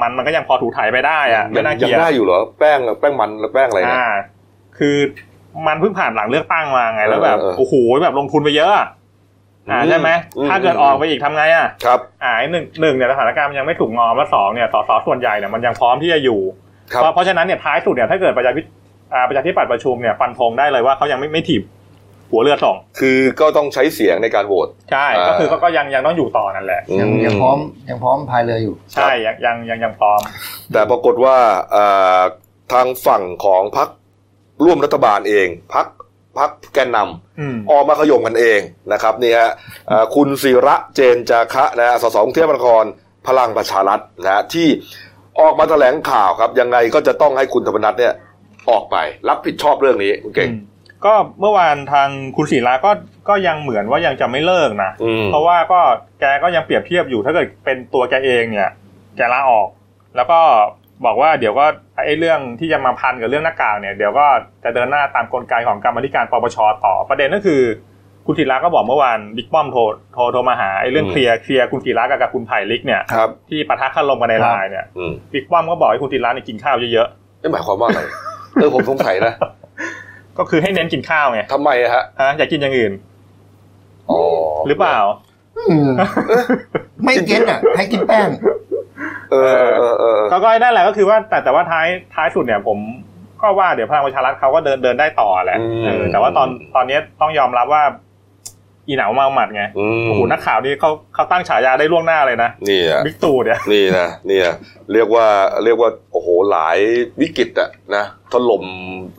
[0.00, 4.08] มันมันก็ยังพอถูถ่ายไปได้อะยัไม่งน่ายังเกลียดได้อยู่เหรอแป้งแป้งมันแป้งอะไรเนี่ยอ่า
[4.78, 4.96] คือ
[5.66, 8.72] มันเพิ่งผ่านหลังเลือกตั้งมาไงแล้วแบบเออเออโอ้โหแบบลงทุนไปเยอะ
[9.68, 16.40] อะอ่าอืมใช่ไหมอืมถ้าเกิดออกไปอีกทำไงอะครับอ่าไอ้หนึ่งหนึ่งเนี่ยสถานการณ์มันยังไม่ถูกงอมแล้วสองเนี่ยสสส่วนใหญ่เนี่ยมันยังพร้อมที่จะอยู่
[16.92, 18.60] ครับเพราะเพราะฉะนั้นเนี่ยท้ายสุดเนี่ยถ้าเกิดประชาธิ
[19.14, 21.62] อ่าประชาธิปัตย์ประชุมเนี่ยฟันธงได้เลยว่าเขายังไม่ไม่ถีบ
[22.30, 27.58] หัวเรือส่งคือก็ต้องใช้เสียงในการโหวตใช่อ่าก็คือก็ก็ยังยังต้องอยู่ต่อนั่นแหละยังยังพร้อม
[27.90, 30.20] ยังพร้อมพายเรืออยู่ ใช่ยังยังยังยังพร้อม
[30.72, 31.36] แต่ปรากฏว่า
[31.72, 31.84] เอ่
[32.18, 32.20] อ
[32.72, 33.88] ทางฝั่งของพรรค
[34.64, 35.86] ร่วมรัฐบาลเองพรรค
[36.38, 38.60] พรรคแกนนำอืมออกมาขย่มกันเอง
[38.92, 39.50] นะครับนี่ฮะ
[39.88, 42.84] เอ่อคุณศิระเจนจาคะนะฮะสสกรุงเทพมหานคร
[43.26, 44.68] พลังประชารัฐนะฮะที่
[45.40, 48.14] ออกมาแถลงข่าวครับ ยังไงก็จะต้องให้คุณธรรมนัฐเนี่ย
[48.70, 48.96] ออกไป
[49.28, 50.58] รับผิดชอบเรื่องนี้คุณเก่งอืม
[51.06, 52.90] ก็เมื่อวานทางคุณศิระก็
[53.28, 55.80] ก็ยังเหมือนว่ายังจะไม่เลิกนะอืมเพราะว่าก็
[56.20, 58.70] แกก็ยังเปรียบเทียบอยู่ถ้าเกิดเป็นตัวแกเองเนี่ย
[59.16, 59.68] แกลาออก
[60.16, 60.40] แล้วก็
[61.04, 61.66] บอกว่าเดี๋ยวก็
[62.04, 64.26] ไอ้เรื่องที่จะมาพันกับเรื่องหน้ากากเนี่ยเดี๋ยวก็
[64.64, 67.62] จะเดินหน้าตามกลไกของกรรมาธิการปปชต่อประเด็นก็คือ
[68.26, 69.80] คุณศิระก็บอกเมื่อวานบิ๊กป้อมโทร
[70.14, 77.08] โทรโทรมาหาไอ้เรื่องอืมเคลียร์เคลียร์คุณศิระกับกับคุณไผ่ลิกเนี่ยครับที่ปะทะคารมกันในไลน์เนี่ยอืมบิ๊กป้อมก็บอกให้คุณศิระเนี่ยกินข้าวเยอะ
[77.42, 78.00] นี่หมายความว่าอะไร
[78.54, 82.92] เออผมสงสัยนะๆก็คือให้เน้นกินข้าวไงทำไมอะฮะฮะอย่ากินอย่างอื่น
[84.10, 84.20] อ๋อ
[84.68, 84.98] หรือเปล่า
[85.58, 85.90] อืม
[87.04, 88.28] ไม่เก็ตอะ ให้กินแป้ง
[89.32, 92.78] เออเออเออเออก็ก็นั่นแหละก็คือว่าแต่แต่ว่าท้ายท้ายสุดเนี่ยผม
[93.42, 97.82] ก็ว่าเดี๋ยวพลังประชารัฐเขาก็เดินเดินได้ต่อแหละอืมเออแต่ว่าตอนตอนนี้ต้องยอมรับว่า
[98.88, 104.54] อีเหนาเมาหมัดไงอืมโอ้โหนักข่าวนี่เขาเขาตั้งฉายาได้ล่วงหน้าเลยนะนี่อะบิ๊กตู่เนี่ยนี่นะนี่นะ
[104.92, 105.26] เรียกว่า
[105.64, 106.78] เรียกว่าโอ้โหหลาย
[107.20, 108.64] วิกฤตอะนะถล่ม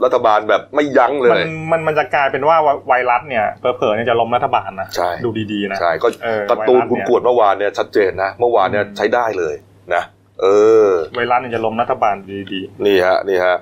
[0.04, 9.56] รัฐบาลแบบไม่ยั้งเลมันยมันมันจะกลายเป็นว่าไวรัสเนี่ยเผลอๆเนี่ยจะล้มรัฐบาลนะใช่ดูดีๆนะใช่ก็เออการ์ตูนไวรัสคุณเนี่ยกวดเมื่อวานเนี่ยชัดเจนนะเมื่อวานเนี่ยอืมใช้ได้เลย
[9.94, 10.04] นะ
[10.42, 10.46] เอ
[10.86, 12.38] อไวรัสเนี่ยจะล้มรัฐบาลดี
[12.86, 13.56] นี่ฮะนี่ฮะ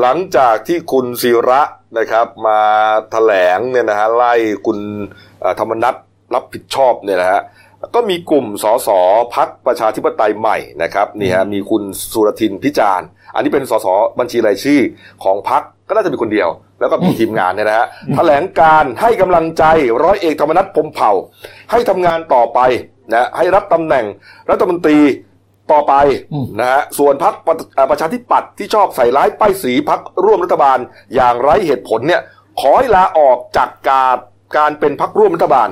[0.00, 1.60] หลังจากที่คุณศิระ
[1.98, 2.60] นะครับ มา
[3.10, 4.34] แถลงเนี่ยนะฮะไล่
[4.66, 4.78] คุณ
[5.40, 5.94] เอ่อธรรมนัฐ
[6.34, 7.40] รับผิดชอบเนี่ยนะฮะ
[7.94, 8.88] ก็มีกลุ่มสส
[9.34, 13.86] พักประชาธิปไตยใหม่นะครับนี่ฮะมีคุณสุรทินพิจารณ์ อันนี้เป็นสส
[14.18, 14.80] บัญชีรายชื่อ
[15.24, 16.48] ของพักก็น่าจะมีคนเดียว
[16.80, 19.64] แล้วก็มีทีมงานเนี่ยนะฮะแถลงการให้กำลังใจ
[20.02, 21.12] ร้อยเอกธรรมนัฐพรหมเผ่า
[21.70, 22.60] ให้ทำงานต่อไป
[23.12, 24.04] นะให้รับตำแหน่ง
[24.50, 24.98] รัฐมนตรี
[25.72, 25.94] ต่อไป
[26.32, 27.34] อืมนะฮะส่วนพัก
[27.90, 30.78] ประชาธิปัตย์ที่ชอบใส่ร้ายป้ายสีพักร่วมรัฐบาล
[31.14, 32.20] อย่างไร้เหตุผลเนี่ย
[32.60, 34.16] ขอให้ลาออกจากการ
[34.56, 35.68] การเป็นพักร่วมรัฐบาล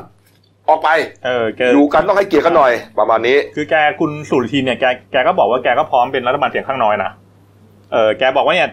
[0.68, 0.88] ออกไป
[1.24, 7.10] เออแกอยู่กันต้องให้เกียรติกันหน่อย ประมาณนี้ คือแกคุณสุรทินเนี่ยแกแกก็บอกว่าแกก็พร้อมเป็นรัฐบาลเสียงข้างน้อยนะ
[7.92, 8.68] เออแกบอกว่าเนี่ย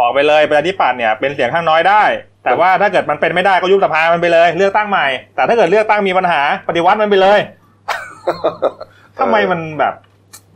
[0.00, 2.02] ออกไปเลยประชาธิปัตย์เนี่ยเป็นเสียงข้างน้อยได้
[2.44, 7.38] แต่ว่าถ้าเกิดมันเป็นไม่ได้ก็ยุบสภามันไปเลย เลือกตั้งใหม่ แต่ถ้าเกิดเลือกตั้งมีปัญหาปฏิวัติมันไปเลย
[9.18, 9.94] ทำไมมันแบบ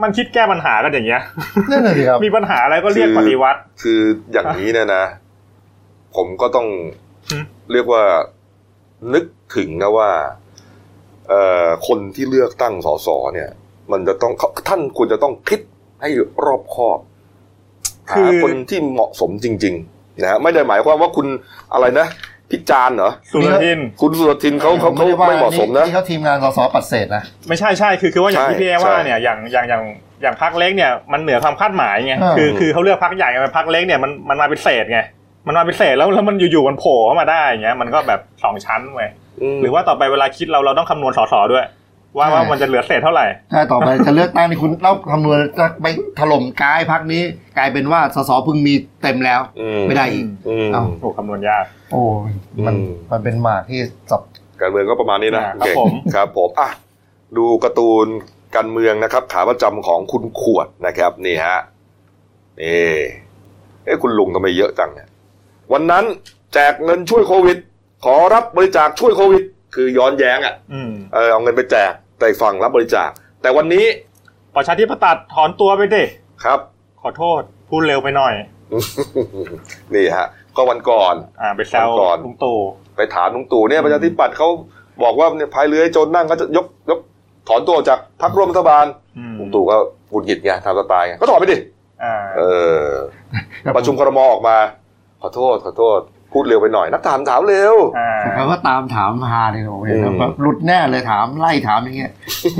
[0.03, 1.23] มันคิดแก้ปัญหากันอย่างเงี้ย
[1.71, 4.01] นั่นน่ะสิครับมีปัญหาอะไรก็เรียกปฏิวัติ คือ
[4.33, 5.05] อย่างนี้เนี่ยนะ
[6.17, 6.67] ผมก็ต้อง
[7.31, 8.03] หืมเรียกว่า
[9.15, 9.25] นึก
[9.57, 10.11] ถึงนะว่า
[11.29, 13.51] เอ่อคนที่เลือกตั้งสสเนี่ย
[13.93, 15.61] มันจะต้องเขาท่านควรจะต้องคิด
[16.03, 16.11] ให้
[16.45, 16.99] รอบคอบ
[18.11, 21.27] คืหาอคนที่เหมาะสมจริง ๆนะฮะไม่ได้หมายความว่าคุณ
[21.73, 22.07] อะไรนะ
[22.51, 29.83] พิจารณ์เหรอสุรทิน คุณสุรทินเขาเขาเขาด้ว่ไม่เหมาะสมนะนี่เขาทีมงานสสปัดเศษนะไม่ใช่ใช่คือคือว่าอย่างใช่ที่พี่เอใช่ว่าเนี่ยอย่างอย่างอย่าง
[30.23, 35.01] อย่างพักเล็กเนี่ยมันเหนือความคาดหมายไงอ่าคือคือเขาเลือกพักใหญ่มาพักเล็กเนี่ยมันมันมาเป็นเศษไง
[35.47, 41.65] มันมาเป็นเศษแล้วแล้วมันอยู่ๆมันโผล่เข้ามาได้อย่างเงี้ยมันก็แบบสองชั้นไงมหรือว่าต่อไปเวลาคิดเราเราต้องคำนวณสสด้วย
[42.17, 45.87] ว่าว่ามันจะเหลือเศษเท่าไหร่ใช่ต่อไปจะเลือกตั้งนี่คุณเล่าคำนวณจะไป
[46.19, 47.23] ถล่มกายพักนี้
[47.59, 52.31] กลายเป็นว่าสสพึงมีเต็มแล้วอืไม่ได้อีกอืมเอ้าโอ้คำนวณยาก โอ้ย
[52.67, 53.81] มันอืมมันเป็นหมากที่
[54.11, 54.23] สับ
[54.61, 56.71] การเมืองก็ประมาณนี้นะครับเก่งผมครับผมอะ
[57.37, 58.07] ดูการ์ตูน
[58.57, 61.59] การเมืองนะครับ ขาประจำของคุณขวดนะครับ นี่ฮะ
[62.61, 62.93] นี่
[63.85, 65.09] เอ้คุณลุงทำไมเยอะจังเนี่ย
[65.73, 66.05] วันนั้น
[66.55, 67.59] แจกเงินช่วยโควิด
[68.05, 69.43] ขอรับบริจาคช่วยโควิด
[69.75, 73.09] คือย้อนแย้งอะอืมเออเอาเงินไปแจกแต่อีกฝั่งรับบริจาค
[73.43, 73.85] แต่วันนี้
[74.57, 76.05] ประชาธิปไตยถอนตัวไปดิ
[76.45, 76.59] ครับ
[77.03, 78.33] ขอโทษพูดเร็วไปหน่อย
[79.95, 82.59] นี่ฮะ ก็วันก่อนอ่าไปแซววันก่อนลุงตู่
[82.97, 84.49] ไปถามลุงตู่เนี่ยประชาธิปัตย์เขา
[85.03, 86.99] บอกว่าเนี่ยพายเรือให้จนนั่งก็จะยกยก
[87.49, 88.87] ถอนตัวออกจากพรรคร่วมรัฐบาล
[89.19, 89.77] อืมลุงตู่ก็
[90.11, 91.59] หงุดหงิดไงทำสไตล์ไงก็ถอนไปดิ
[92.03, 92.41] อ่าเอ
[92.83, 92.87] อ
[93.77, 94.57] ประชุมครมออกมา
[95.23, 96.01] ขอโทษขอโทษ
[96.33, 102.13] พูดเร็วไปหน่อย นักถามถามเร็วอ่าเขาก็ตามถามฮาเลยโอ้ยอืมแบบหลุดแน่เลยถามไล่ถามอย่างเงี้ย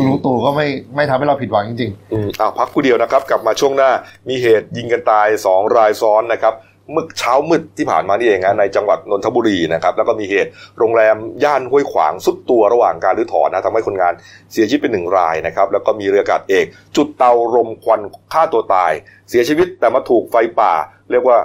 [0.07, 0.67] ลุงตู่ก็ไม่
[0.97, 3.91] ไม่ทำให้เราผิดหวังจริงอืมอ้าวพักผู้เดียวนะครับ กลับมาช่วงหน้า
[4.29, 6.55] มีเหตุยิงกันตายสองรายซ้อนนะครับ
[6.93, 14.13] เมื่อเช้ามืดที่ผ่านมานี่เองนะในจังหวัดนนทบุรีนะครับแล้วก็มีเหตุโรงแรมย่านห้วยขวางสุดตัวระหว่างการรื้อถอนนะทำให้คนงาน
[14.53, 16.67] เสียชีวิตเป็นหนึ่งรายนะครับแล้วก็มีเรืออากาศเอก
[16.97, 18.01] จุดเตารมควัน
[18.33, 18.93] ฆ่าตัวตาย
[19.31, 20.73] เสียชีวิตแต่มาถูกไฟป่า
[21.11, 21.39] เรียกว่า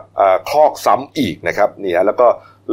[0.50, 2.28] คลอกซ้ำอีกนะครับนี่ฮะแล้วก็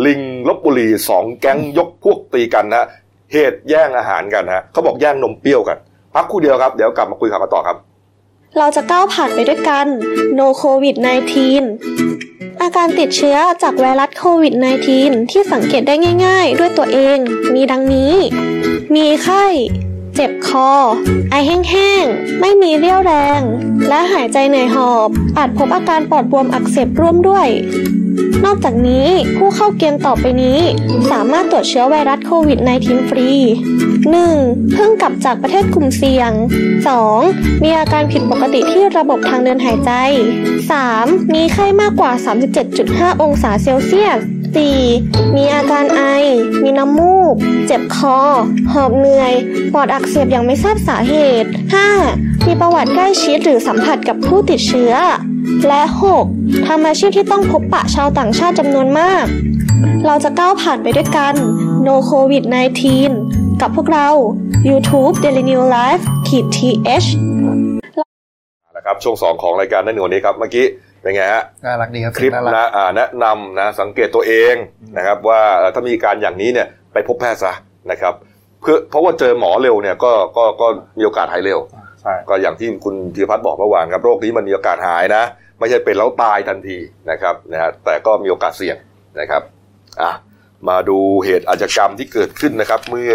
[0.07, 2.87] ลิงลบบุรีสองแก๊งยกพวกตีกันนะ
[3.33, 5.79] เหตุแย่งอาหารกันนะเขาบอกแย่งนมเปรี้ยวกัน
[6.15, 7.77] พักคู่เดียวครับเดี๋ยวกลับมาคุยข่าวกันต่อครับ
[8.59, 9.87] เราจะก้าวผ่านไปด้วยกัน
[10.39, 10.97] No COVID
[11.79, 14.55] 19 อาการติดเชื้อจากไวรัสโควิด
[14.93, 15.95] -19 ที่สังเกตได้
[16.27, 17.19] ง่าย ๆ ด้วยตัวเอง
[17.55, 18.15] มีดังนี้
[18.95, 19.45] มีไข้
[20.15, 20.71] เจ็บคอ
[21.31, 23.41] ไอแห้งๆ ไม่มีเรี่ยวแรง
[23.89, 27.49] และหายใจเหนื่อยหอบ อาจพบอาการปอดบวมอักเสบร่วมด้วย
[28.45, 30.59] นอกจากนี้ผู้เข้าเกณฑ์ต่อไปนี้
[31.11, 33.31] สามารถตรวจเชื้อไวรัสโควิด -19 ฟรี
[34.03, 34.73] 1.
[34.73, 36.33] เพิ่งกลับจากประเทศกลุ่มเสี่ยง
[36.99, 37.63] 2.
[37.63, 39.91] มีอาการผิดปกติที่ระบบทางเดินหายใจ
[40.63, 41.35] 3.
[41.35, 42.13] มีไข้มากกว่า
[42.67, 44.21] 37.5 องศาเซลเซียส
[44.79, 45.37] 4.
[45.37, 46.03] มีอาการไอ
[46.63, 47.35] มีน้ำมูก
[47.67, 48.19] เจ็บคอ
[48.73, 49.33] หอบเหนื่อย
[49.73, 51.51] ปอดอักเสบอย่างไม่ทราบสาเหตุ
[51.99, 52.47] 5.
[52.47, 54.95] มีประวัติใกล้ชิดหรือสัมผัสกับผู้ติดเชื้อ
[55.69, 55.83] และ
[56.25, 56.67] 6.
[56.67, 59.25] ทำอาชีพที่ต้องพบปะชาวต่างชาติจำนวนมาก
[60.07, 61.35] เราจะก้าวผ่านไปด้วยกัน
[61.87, 62.45] No COVID
[63.03, 64.09] 19 กับพวกเรา
[64.69, 67.09] YouTube Daily New Life ขีด th
[68.77, 70.67] นะครับช่วงสองของรายการนั่นในวันนี้ครับ เมื่อกี้
[71.03, 74.55] เป็นไงฮะๆน่ารักดีครับคลิปน่ารักนะอ่าแนะนำนะสังเกตตัวเอง
[74.97, 77.53] นะครับ ว่าเอ่อถ้ามีการอย่างนี้เนี่ยไปพบแพทย์ซะ
[77.91, 78.15] นะครับ
[78.61, 80.67] เพื่อเพราะว่าเจอหมอเร็วเนี่ยก็ก็ก็
[80.99, 81.80] มีโอกาสหายเร็วใช่
[82.29, 85.25] ก็อย่างที่คุณธีรพัฒน์บอกเมื่อวานครับโรคนี้มันมีโอกาสหายนะ
[85.59, 86.79] ไม่ใช่เป็นแล้วตายทันที
[87.11, 88.77] นะครับนะฮะแต่ก็มีโอกาสเสี่ยง
[89.21, 89.43] นะครับ
[90.03, 90.13] อะ
[90.69, 93.13] มาดูเหตุอาชญากรรมที่เกิดขึ้นนะครับ เมื่อ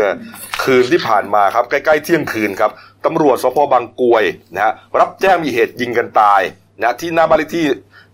[0.63, 2.71] คืนที่ผ่านมาครับใกล้ๆเที่ยงคืนครับ
[3.05, 4.23] ตำรวจสพบางกวย
[4.53, 6.41] นะฮะรับแจ้งมีเหตุยิงกันตาย
[6.81, 7.65] นะที่หน้าบ้านเลขที่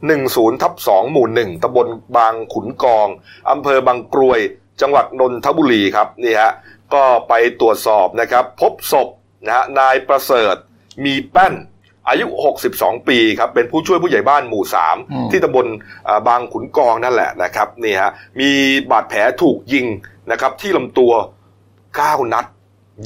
[0.08, 3.08] 10ทับ2หมู่ 1ตำบลบางขุนกอง
[3.52, 4.40] อำเภอบางกรวย
[4.82, 6.52] จังหวัดนนทบุรีครับนี่ฮะ
[6.94, 9.08] ก็ไปตรวจสอบนะครับ พบศพ
[9.46, 10.56] นะฮะนายประเสริฐ
[11.06, 11.54] มีแป้น
[12.10, 12.26] อายุ
[12.68, 15.66] 62 ปีครับ เป็นผู้ช่วยผู้ใหญ่บ้านหมู่อืม3ที่ตำบล
[16.08, 18.50] อ่าบางขุนกองนั่นแหละนะครับนี่ฮะมี
[18.92, 19.86] บาดแผลถูกยิง
[20.32, 21.12] นะครับที่ลำตัว
[21.74, 22.46] 9 นัด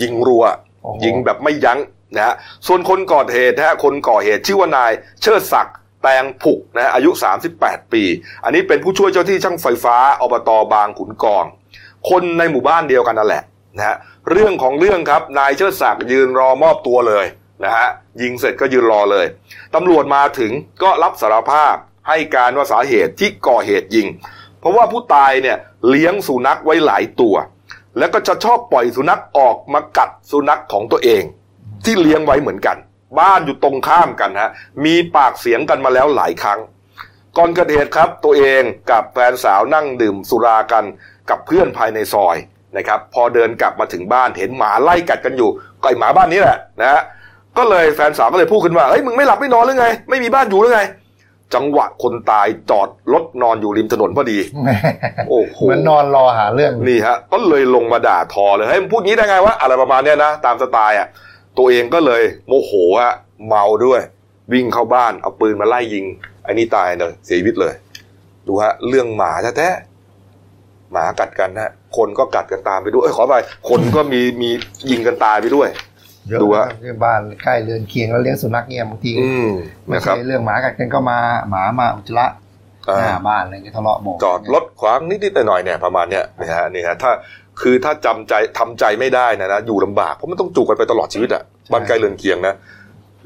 [0.01, 0.43] ยิงรัว
[0.81, 1.79] โอ้โหยิงแบบไม่ยั้ง
[2.15, 2.35] นะฮะ
[2.67, 7.11] ส่วนคนก่อเหตุนะฮะคนก่อเหตุชื่อว่านายเชิดศักดิ์แตงผุกนะฮะอายุ
[7.51, 8.03] 38 ปี
[8.43, 11.45] อันนี้เป็นผู้ช่วยเจ้าที่ช่างไฟฟ้าอบตบางขุนกอง
[12.09, 13.43] คนในหมู่บ้านเดียวกันนั่นแหละ
[13.77, 13.95] นะฮะ
[14.31, 17.25] เรื่องของเรื่องครับนายเชิดศักดิ์ยืนรอมอบตัวเลย
[17.63, 17.87] นะฮะ
[18.21, 19.25] ยิงเสร็จก็ยืนรอเลย
[19.75, 20.51] ตำรวจมาถึง
[20.83, 21.75] ก็รับสารภาพ
[22.07, 24.07] ให้การว่าสาเหตุที่ก่อเหตุยิง
[24.59, 25.57] เพราะว่าผู้ตายเนี่ย
[25.89, 27.35] เลี้ยงสุนัขไว้หลายตัว
[27.97, 31.23] แล้วก็จะชอบปล่อยสุนัขออกมากัดสุนัขของตัวเอง
[31.85, 32.77] ที่เลี้ยงไว้เหมือนกัน
[33.19, 34.51] บ้านอยู่ตรงข้ามกันฮะ
[34.85, 36.59] มีปากเสียงกันมาแล้วหลายครั้ง
[37.37, 40.85] ก่อนเกิดเหตุครับตัวเองกับแฟนสาวนั่งดื่มสุรากัน
[41.29, 42.37] กับเพื่อนภายในซอย
[42.77, 45.49] นะครับพอเดินกลับมาถึงบ้านเห็นหมาไล่กัดกันอยู่
[45.81, 47.01] ก็ไอหมาบ้านนี้แหละนะฮะ
[47.57, 50.81] ก็เลยแฟนสาวก็เลยพูดขึ้นว่าเฮ้ยมึงไม่หลับไม่นอนหรือไง ไม่มีบ้านอยู่หรือไง
[51.55, 54.37] จังหวะคนตายจอดรถนอนอยู่ริมถนนพอดี
[55.29, 61.07] โอ้โหเหมือนนอนรอหาเรื่องนี่ฮะก็เลยลงมาด่าทอเลยเฮ้ยมึงพูดงี้ได้ไงวะอะไรประมาณเนี้ยนะตามสไตล์อะ
[61.57, 63.13] ตัวเองก็เลยโมโหอะ
[63.47, 64.01] เมาด้วย
[64.53, 66.05] วิ่งเข้าบ้านเอาปืนมาไล่ยิง
[66.43, 67.73] ไอ้นี่ตายเลยเสียชีวิตเลย
[68.47, 73.35] ดูฮะ เรื่องหมาแท้ๆหมากัดกันนะ คนก็กัดกันตามไปด้วยเอ้ยขอไป
[73.69, 74.49] คนก็มีมี
[74.89, 75.69] ยิงกันตายไปด้วย
[76.29, 79.49] เยอะดูฮะที่บ้านใกล้เรือนเคียงแล้วเลี้ยงสุนัขเนี่ยบางทีอืม
[79.85, 81.19] ไม่นะครับใช่เรื่องหมากัดกันก็มา
[81.49, 82.25] หมามาอุจจาระ
[82.89, 87.11] อ่าหน้าบ้านอะไรเงี้ยทะเลาะบอกจอดรถขวางนิดๆหน่อยๆเนี่ยประมาณเนี้ยนะฮะนี่ฮะถ้า
[87.61, 92.53] คือถ้าจำใจทำใจไม่ได้นะนะอยู่ลำบากเพราะมันต้องจูกกันไปตลอดชีวิตอะบ้านใกล้เรือนเคียงนะ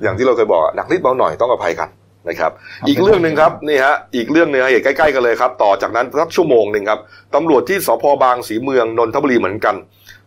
[0.03, 1.89] อย่างที่เราเคยบอกอะหนักนิดเบาหน่อยต้องอภัยกัน
[2.27, 2.51] นะครับ
[2.87, 6.99] อีกเรื่องหนึ่งครับนี่ฮะอีกเรื่องหนึงฮะเหตุใกล้ๆกันเลยครับ ต่อจากนั้นสักชั่วโมงหนึ่งครับ
[7.35, 9.75] ตำรวจที่สพบางสีเมืองนนทบุรีเหมือนกัน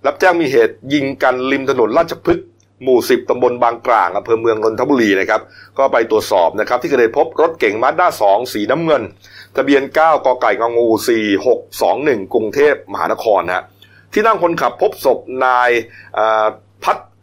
[0.07, 2.47] รับแจ้งมีเหตุยิงกันริมถนนราชพฤกษ์
[2.83, 5.41] หมู่สิบตำบลบางกลางอำเภอเมืองนนทบุรีนะครับ
[5.79, 9.03] ก็ไปตรวจสอบนะครับที่เกิดเหตุพบรถเก๋งมาด้าสองสีน้ำเงิน
[9.57, 10.89] ทะเบียน 9กไก่งองู
[11.61, 13.65] 4621กรุงเทพมหานครนะฮะ
[14.13, 15.71] ที่นั่งคนขับพบศพนาย
[16.19, 16.47] อ่า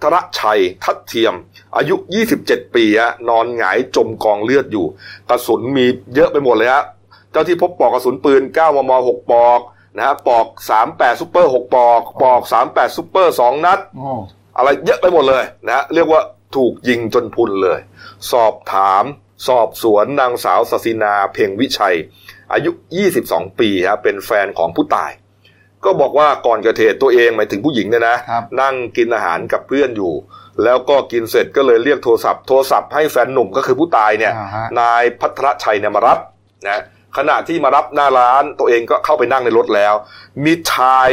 [0.02, 1.34] พัทรชัย ทัดเทียม
[1.78, 1.96] อายุ
[2.36, 4.86] 27 ปีฮะนอนหงายจมกองเลือดอยู่
[5.30, 5.86] กระสุนมี
[6.16, 6.84] เยอะไปหมดเลยฮะ
[7.32, 9.60] เจ้าที่พบปลอกกระสุนปืน 9 มม 6 ปลอก
[9.96, 10.46] นะฮะปลอก
[10.84, 14.12] 38 ซุปเปอร์ 6 ปลอก ปลอก 38 ซุปเปอร์ 2 นัดโอ้
[14.58, 16.22] อะไรเยอะไปหมดเลยนะฮะเรียกว่า
[16.56, 17.80] ถูกยิงจนพรุนเลย
[18.32, 19.04] สอบถาม
[19.48, 21.96] สอบสวนนางสาวศศินา เพ่งวิชัย
[22.54, 22.72] อายุ
[23.16, 25.12] 22 ปีครับเป็นแฟนของผู้ตาย
[25.86, 30.14] ก็บอกว่าก่อนเกิดเหตุตัวเองหมายถึงผู้หญิงเนี่ยนะครับนั่งกินอาหารกับเพื่อนอยู่
[30.64, 36.20] แล้วก็กินเสร็จก็เลยเรียกโทรศัพท์โทรศัพท์ให้แฟนหนุ่มก็คือผู้ตายเนี่ยอ่าฮะนายพัทรชัยเนี่ยมารับ
[36.68, 36.82] นะ
[37.18, 39.94] ขณะที่มารับหน้าร้านตัวเองก็เข้าไปนั่งในรถแล้ว
[40.44, 41.10] มีชาย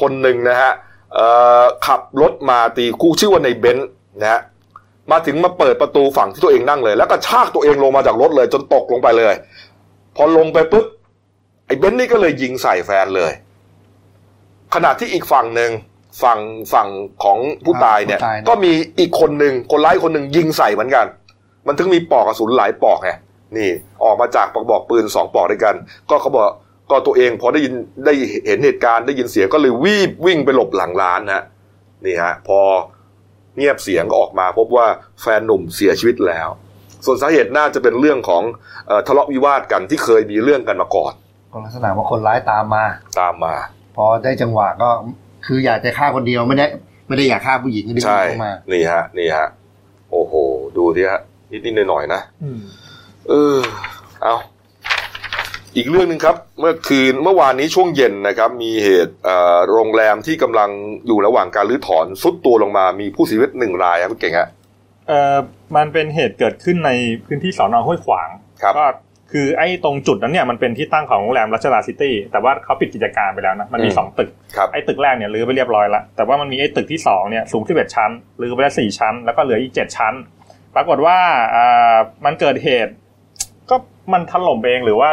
[0.00, 0.72] คนหนึ่งนะฮะ
[1.14, 1.26] เอ่
[1.62, 3.88] อขับรถมาตีคู่ชื่อว่าในเบนซ์
[4.20, 4.40] นะฮะ
[5.10, 9.34] มาถึงมาเปิดประตูฝั่งที่ตัวเองนั่งเลย แล้วก็ชากตัวเองลงมาจากรถเลย จนตกลงไปเลย
[10.16, 10.86] พอลงไปปุ๊บ
[11.66, 13.32] ไอ้เบนซ์นี่ก็เลยยิงใส่แฟนเลย
[14.74, 15.70] ขณะที่อีกฝั่งหนึ่ง
[16.22, 16.38] ฝั่ง
[16.72, 16.88] ฝั่ง
[17.24, 21.06] ของผู้ตายเนี่ย ผู้ตายเนี่ย ก็มีอีกคนหนึ่งคนร้ายคนหนึ่งยิงใส่เหมือนกัน
[21.66, 23.10] มันถึงมีปลอกกระสุนหลายปลอกไง
[23.56, 23.70] นี่
[24.04, 25.74] ออกมาจากปลอกบอกปืนสองปลอกด้วยกัน
[26.10, 26.44] ก็เขาบอก
[26.90, 27.74] ก็ตัวเองพอได้ยิน
[28.06, 28.12] ได้
[28.46, 31.42] เห็นเหตุการณ์ได้ยินเสียงก็เลยวีบวิ่งไปหลบหลังร้านนะ
[32.04, 32.58] นี่ฮะพอ
[33.56, 34.86] เงียบเสียงก็ออกมาพบว่า
[35.22, 36.48] แฟนหนุ่มเสียชีวิตแล้ว
[37.04, 38.42] ส่วนสาเหตุน่าจะเป็นเรื่องของ
[38.86, 41.12] เอ่อทะเลาะวิวาทกันที่เคยมีเรื่องกันมาก่อน
[41.52, 42.84] ก็ลักษณะว่าคนร้ายตามมา
[43.20, 43.54] ตามมา
[43.96, 44.90] พอได้จังหวะก็
[45.46, 46.66] คืออยากจะฆ่าคนเดียวไม่ได้
[47.08, 49.48] ไม่ได้อยากฆ่าผู้หญิงก็ดึงใช่เข้ามา นี่ฮะ นี่ฮะ
[50.10, 50.34] โอ้โห
[50.76, 51.20] ดูดิฮะ
[51.50, 52.60] นิดนิดหน่อยๆนะอืม
[53.28, 53.58] เออ
[54.22, 54.36] เอา
[55.76, 60.70] อีกเรื่องหนึ่งครับ เมื่อคืนเมื่อวานนี้ช่วงเย็นนะครับ มีเหตุเอ่อโรงแรมที่กำลัง
[61.06, 64.48] อยู่ระหว่างการรื้อถอนซุดตัวลงมามีผู้เสียชีวิตหนึ่งรายครับพี่เก่งฮะ
[65.08, 65.36] เอ่อ
[65.76, 66.90] มันเป็นเหตุเกิดขึ้นใน
[67.24, 68.28] พื้นที่สอนอห้วยขวาง
[68.62, 68.86] ครับก็
[69.36, 78.10] คือไอ้ตรงจุดนั้นเนี่ยมันเป็นที่ตั้งของโรงแรมรัชดาซิตี้ แต่ว่าเขาปิดกิจการไปแล้วนะ มันมีอืมสองตึกครับไอ้ตึกแรกเนี่ยรื้อไปเรียบร้อยแล้ว แต่ว่ามันมีไอ้ตึกที่สองเนี่ยสูง11ชั้น
[78.40, 80.14] รื้อไปแล้วสี่ชั้น แล้วก็เหลืออีกเจ็ดชั้น
[80.74, 81.18] ปรากฏว่า
[81.54, 82.92] อ่ามันเกิดเหตุ
[83.70, 83.76] ก็
[84.12, 85.10] มันถล่มเองหรือว่า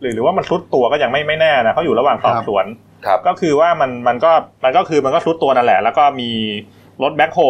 [0.00, 2.66] หรือหรือว่ามันทรุดตัวก็ยังไม่ไม่แน่นะเขาอยู่ระหว่างสอบสวน
[3.06, 4.32] ครับก็คือว่ามันมันก็
[4.64, 6.30] มันก็คือมันก็ทรุดตัวนั่นแหละ แล้วก็มี
[7.02, 7.40] รถแบ็คโฮ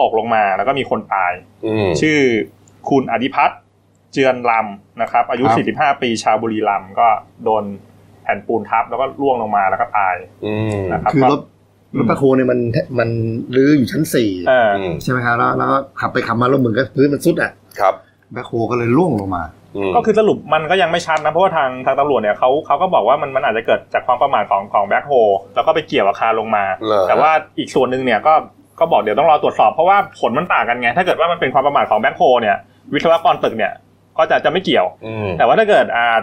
[0.00, 1.32] ตกลงมาแล้วก็มีคนตาย
[1.66, 2.18] อืมชื่อ
[2.90, 7.08] คุณอดิพัฒน์เจือนลำนะครับ อายุครับ45 ปีชาวบุรีรัมย์ก็
[7.44, 7.64] โดน
[8.22, 10.14] แผ่นปูนทับ แล้วก็ร่วงลงมาแล้วก็ตาย
[10.44, 11.40] อืมนะครับคือรถ
[11.92, 12.58] อืมรถแบคโฮเนี่ยมัน
[12.98, 13.08] มัน
[13.54, 17.50] รื้ออยู่ชั้นสี่เอออืมใช่ไหมครับแล้วแล้วก็ขับไปขับมาแล้วเหมือนกับพื้นมันซุดอะ
[17.80, 17.94] ครับ
[18.32, 19.42] แบคโฮก็เลยล่วงลงมา
[19.76, 25.12] อืมก็คือสรุปมันก็ยังไม่ชัดนะเพราะว่าทางทางตำรวจเนี่ยเขาเขาก็บอกว่ามันมันอาจจะเกิดจากความประมาทของของแบ็คโฮ
[25.54, 28.34] แล้วก็ไปเกี่ยวอาคารลงมาเหรอแต่ว่าอีกส่วนหนึ่งเนี่ยก็
[28.80, 32.56] ก็บอกเดี๋ยวต้องรอตรวจสอบเพราะว่าผลมันต่างกันไง ถ้าเกิดว่ามันเป็นความประมาทของแบ็คโฮเนี่ย
[32.94, 33.72] วิศวกรตึกเนี่ย
[34.18, 36.18] ก็จะจะไม่เกี่ยวอืมแต่ว่าถ้าเกิดอ่า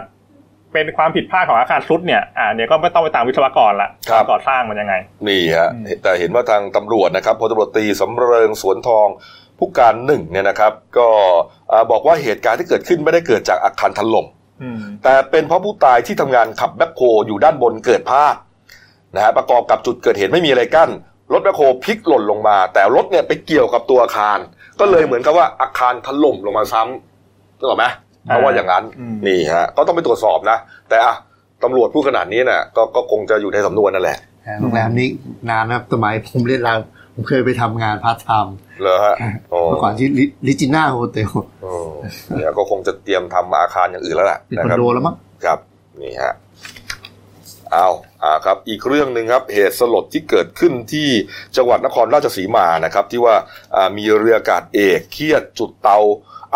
[0.72, 4.94] เป็นความผิดพลาดของอาคารซุดเนี่ย อ่าเนี่ยก็ไม่ต้องไปตามวิศวกรละครับก่อสร้างมันยังไง
[5.28, 9.08] นี่ฮะอืมแต่เห็นว่าทางตำรวจนะครับพลตำรวจตรีสำเริงสวนทอง
[9.58, 11.08] ผู้การหนึ่งเนี่ยนะครับ ก็
[11.72, 14.26] อ่าบอกว่าเหตุการณ์ที่เกิดขึ้นไม่ได้เกิดจากอาคารถล่ม
[14.62, 18.36] อืมแต่เป็นเพราะผู้ตายที่ทำงานขับแบ็คโฮอยู่ด้านบนเกิดพลาด
[19.14, 20.90] นะฮะประกอบกับจุดเกิดเหตุไม่มีอะไรกั้น
[21.32, 24.38] รถแบ็คโฮพลิกหล่นลงมา แต่รถเนี่ยไปเกี่ยวกับตัวอาคาร
[24.80, 27.15] ก็เลยเหมือนกับว่าอาคารถล่มลงมาซ้ำ
[27.58, 27.86] นึกออกไหม
[28.24, 31.14] เพราะว่าอย่างนั้นอืมนี่ฮะก็ต้องไปตรวจสอบนะ แต่อะ
[31.64, 34.18] ตำรวจพูดขนาดนี้น่ะก็ก็คงจะอยู่ในสำนวนนั่นแหละ
[34.60, 35.08] โรงแรมนี้
[35.50, 36.78] นานนะสมัยผมเรียนราม
[37.14, 39.16] ผมเคยไปทำงานพาร์ทไทม์เหรอฮะ
[39.50, 40.06] โอ้เมื่อก่อนที่
[40.46, 41.30] Regina Hotel
[41.62, 41.72] โอ้
[42.36, 45.58] เดี๋ยวก็คงจะเตรียมทำอาคารอย่างอื่นแล้วแหละเป็นนะคอนครับโดแล้วมั้งครับ
[46.02, 46.34] นี่ฮะ
[47.72, 47.88] เอา
[48.22, 51.08] อ่าครับ อีกเรื่องหนึ่งครับ เหตุสลดที่เกิดขึ้นที่
[51.56, 53.34] จังหวัดนครราชสีมานะครับ ที่ว่า
[53.74, 55.98] อ่ามีเรืออากาศเอกเครียดจุดเตา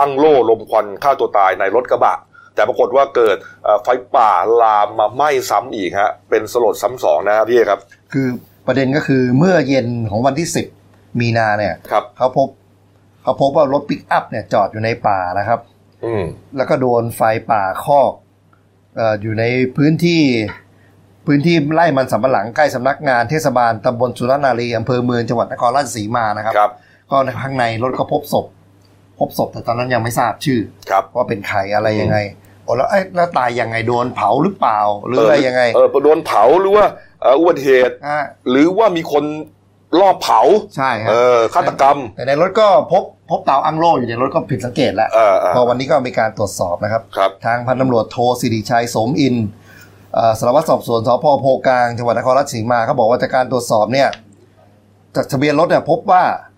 [0.00, 2.16] อั้งโล่รมควันฆ่าตัวตายในรถกระบะ
[2.54, 3.36] แต่ปรากฏว่าเกิด
[3.66, 4.30] อ่าไฟป่า
[4.62, 7.80] ลามมาไหม้ซ้ำอีกฮะเป็นสลดซ้ำสองนะครับพี่เอกครับ
[8.12, 8.26] คือ
[8.66, 10.66] ประเด็นก็คือเมื่อเย็นของวันที่สิบ
[11.20, 12.48] มีนาเนี่ยครับเขาพบ
[13.22, 15.60] เขาพบว่ารถปิกอัพเนี่ยจอดอยู่ในป่านะครับ
[16.04, 16.24] อืม
[16.56, 17.20] แล้วก็โดนไฟ
[17.50, 18.12] ป่าคลอก
[18.96, 19.44] เอ่ออยู่ใน
[19.76, 20.22] พื้นที่
[21.26, 26.72] พื้นที่ไร่มันสำปะหลังใกล้สำนักงานเทศบาลตำบลสุรนารีอำเภอเมืองจังหวัดนครราชสีมานะครับครับ
[27.10, 28.46] ก็ในข้างในรถก็พบศพ
[29.20, 30.60] พบศพแต่ตอนนั้นยังไม่ทราบชื่อ
[30.90, 32.18] ครับว่าเป็นใครอะไรยังไง
[32.64, 36.86] โอ้แล้วเอ้ยแล้วตายยังไงโดนเผาหรือเปล่าหรืออะไรยังไงเออโดนเผาหรือว่า
[37.22, 38.18] เอ่ออุบัติเหตุอ่า
[38.50, 39.24] หรือว่ามีคน
[40.00, 40.40] ลอบเผา
[40.76, 49.46] ใช่ครัเอบอฆาตกรรม แต่ในรถก็พบพบเตาอังโลอยู่ในรถก็ผิดสังเกตแล้วเออเออพอวันนี้ก็มีการตรวจสอบนะครับครับ ทางพันตำรวจโทสิริชัยสมอินทร์
[50.14, 54.08] เอ่อสารวัตรสอบสวนสพโพกลางจังหวัดนครราชสีมาเขาบอกว่าจากการตรวจสอบเนี่ย
[55.16, 56.49] จากทะเบียนรถเนี่ยพบว่าเอ่อ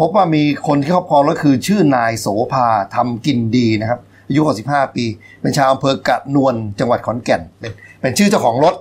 [0.00, 2.66] พบว่ามีคนที่ครอบครองรถคือชื่อนายโสภา
[2.96, 5.04] ทำกินดีนะครับ อายุ 65 ปี
[5.40, 8.74] เป็นชาวอำเภอกะนวลจังหวัดขอนแก่น เป็นเป็นชื่อเจ้าของรถ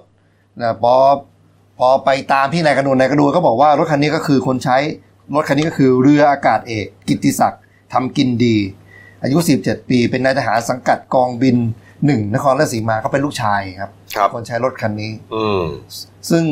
[0.62, 0.93] นะพอ
[1.80, 4.78] พอไปตามที่นายกระนวลนายกระนวลก็บอกว่ารถคันนี้ก็คือคนใช้
[5.36, 7.62] รถคันนี้ก็คือเรืออากาศเอก กิตติศักดิ์
[7.93, 8.56] ทำกินดี
[9.24, 11.58] อายุ 17 ปี เป็นนายทหารสังกัดกองบิน
[12.06, 15.64] หนึ่งนครราชสีมาเขาเป็นลูกชายครับครับคนใช้รถคันนี้ อืม
[16.30, 16.43] ซึ่ง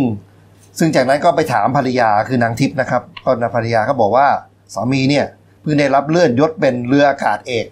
[0.80, 4.28] ซึ่งจากนั้นก็ไปถามภรรยาคือนางทิพย์นะครับก็นางภรรยาก็บอกว่า
[4.74, 5.26] สามีเนี่ย
[5.62, 7.66] เพิ่งได้รับเลื่อนยศเป็นเรืออากาศเอก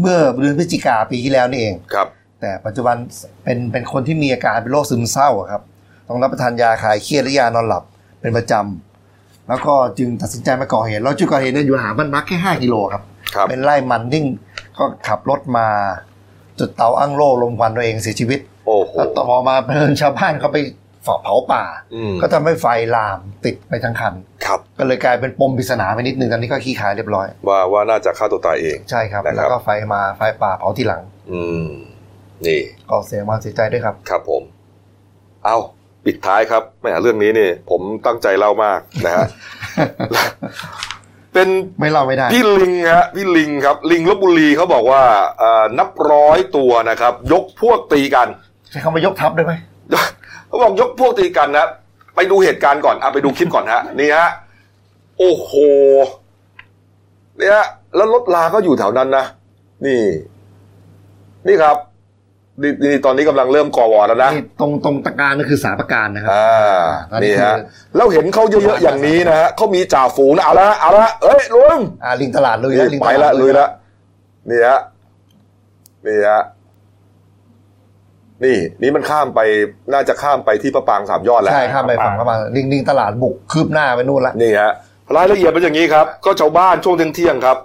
[0.00, 2.08] เมื่อเดือนพฤศจิกาปีที่แล้วนี่เองครับ
[2.40, 2.96] แต่ปัจจุบัน
[3.44, 5.62] เป็นเป็นคนที่มีอาการเป็นโรคซึมเศร้าอะครับ
[6.08, 7.82] ต้องรับประทานยาคลายเครียดและยานอนหลับ
[8.20, 13.02] เป็นประจำแล้วก็จึงตัดสินใจมาก่อเหตุแล้วจุดก่อเหตุเนี่ยอยู่ห่างบ้านพักแค่5กิโลครับ
[13.34, 14.22] ครับเป็นไร่มันที่
[14.78, 15.66] ก็ขับรถมา
[16.58, 20.58] จุดเตาอั้งโล่ลมควันตัวเองเสียชีวิตโอ้โหแล้วต่อมาเพลินชาวบ้านเขาไป
[21.06, 24.14] เผาเผาป่าอืมก็ทำให้ไฟลามติดไปทั้งคัน
[24.46, 31.68] ครับก็เลยกลายเป็นปมปริศนาไปนิดนึงตอนนี้ก็ขี้ขายเรียบร้อย ว่าว่าน่าจะฆ่าตัวตายเอง ใช่ครับนะครับแล้วก็ไฟมาไฟป่าเผาทีหลัง อืม
[32.46, 34.42] นี่ก็เสียความเสียใจด้วยครับ ครับผม
[35.44, 35.56] เอา
[36.04, 39.26] ปิดท้ายครับแหมเรื่องนี้นี่ ผมตั้งใจเล่ามากนะฮะ
[41.32, 41.48] เป็น
[41.80, 45.02] ไม่เล่าไม่ได้พี่ลิงฮะพี่ลิงครับ ลิงลบบุรีเขาบอกว่า
[45.38, 48.28] เอ่อนับร้อยตัวนะครับ ยกพวกตีกัน
[48.70, 49.52] ใช้คำว่ายกทัพได้ไหม
[50.48, 51.66] เขาบอกยกพวกตีกันนะ
[52.16, 54.28] ไปดูเหตุการณ์ก่อนอะไปดูคลิปก่อนฮะนี่ฮะ
[55.18, 55.50] โอ้โห
[57.38, 57.64] เนี่ย
[57.96, 59.24] แล้วรถลาก็อยู่แถวนั้นนะ
[59.86, 60.02] นี่
[61.46, 61.76] นี่ครับ
[62.62, 66.82] นี่นี่ตอนนี้กำลังเริ่มก่อวอร์แล้วนะนี่ตรงตรงตะการนั่นคือสาประการนะครับอ่า
[67.12, 67.56] อันนี้นี่คือฮะ
[67.96, 73.68] แล้วเห็นเขาเยอะๆอย่างนี้นะฮะเขามีจ่าฝูงนะเอาละเอาละเอ้ยลุงอ่าลิงตลาดลุยนี่แล้วลิงไปตละลาดลุยละ
[74.50, 74.80] นี่ฮะ
[76.06, 76.42] นี่ฮะ
[78.44, 79.40] นี่นี่มันข้ามไป
[79.92, 84.72] น่าจะข้ามไปที่พระปรางสามยอดแล้วใช่ข้ามไปฝั่งเข้ามาลิงลิงตลาดบุกคืบหน้าไปนู่นละนี่ฮะ
[85.16, 87.58] รายละเอียดเป็นอย่างนี้ครับ ก็ชาวบ้านช่วงเที่ยงๆครับ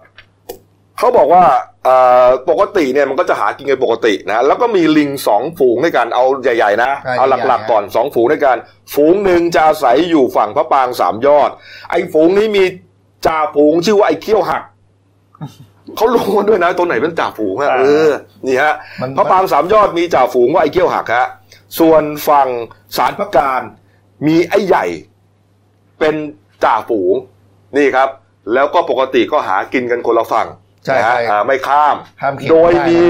[0.98, 1.44] เขาบอกว่า
[1.86, 1.96] เอ่
[2.26, 8.58] อปกติเนี่ยมันก็จะหากินกันปกตินะแล้วก็มีลิงสองฝูงด้วยกันเอาใหญ่ๆนะใช่เอาหลักๆก่อนสองฝูงด้วยกัน
[8.94, 11.50] ฝูงหนึ่งจะอาศัยอยู่ฝั่งพระปรางสามยอด
[11.90, 12.64] ไอ้ฝูงนี้มี
[13.26, 14.64] จ่าฝูงชื่อว่าไอ้เขี้ยวหัก
[15.98, 18.10] เขารู้กันด้วยนะตัวไหนเป็นจ่าฝูงอะอ่าเออ
[18.46, 21.28] นี่ฮะมันพระปรางสามยอดมีจ่าฝูงว่าไอ้เขี้ยวหักฮะ
[21.80, 22.50] ส่วนฝั่ง
[22.98, 23.62] สารพระการ
[24.28, 24.86] มีไอ้ใหญ่
[26.00, 26.16] เป็น
[26.64, 27.16] จ่าฝูง
[27.78, 28.10] นี่ครับ
[28.54, 30.48] แล้วก็ปกติก็หากินกันคนละฝั่ง
[30.86, 33.02] ใช่นะฮะใช่อ่าไม่ข้ามข้ามเขตโดยได้นะมี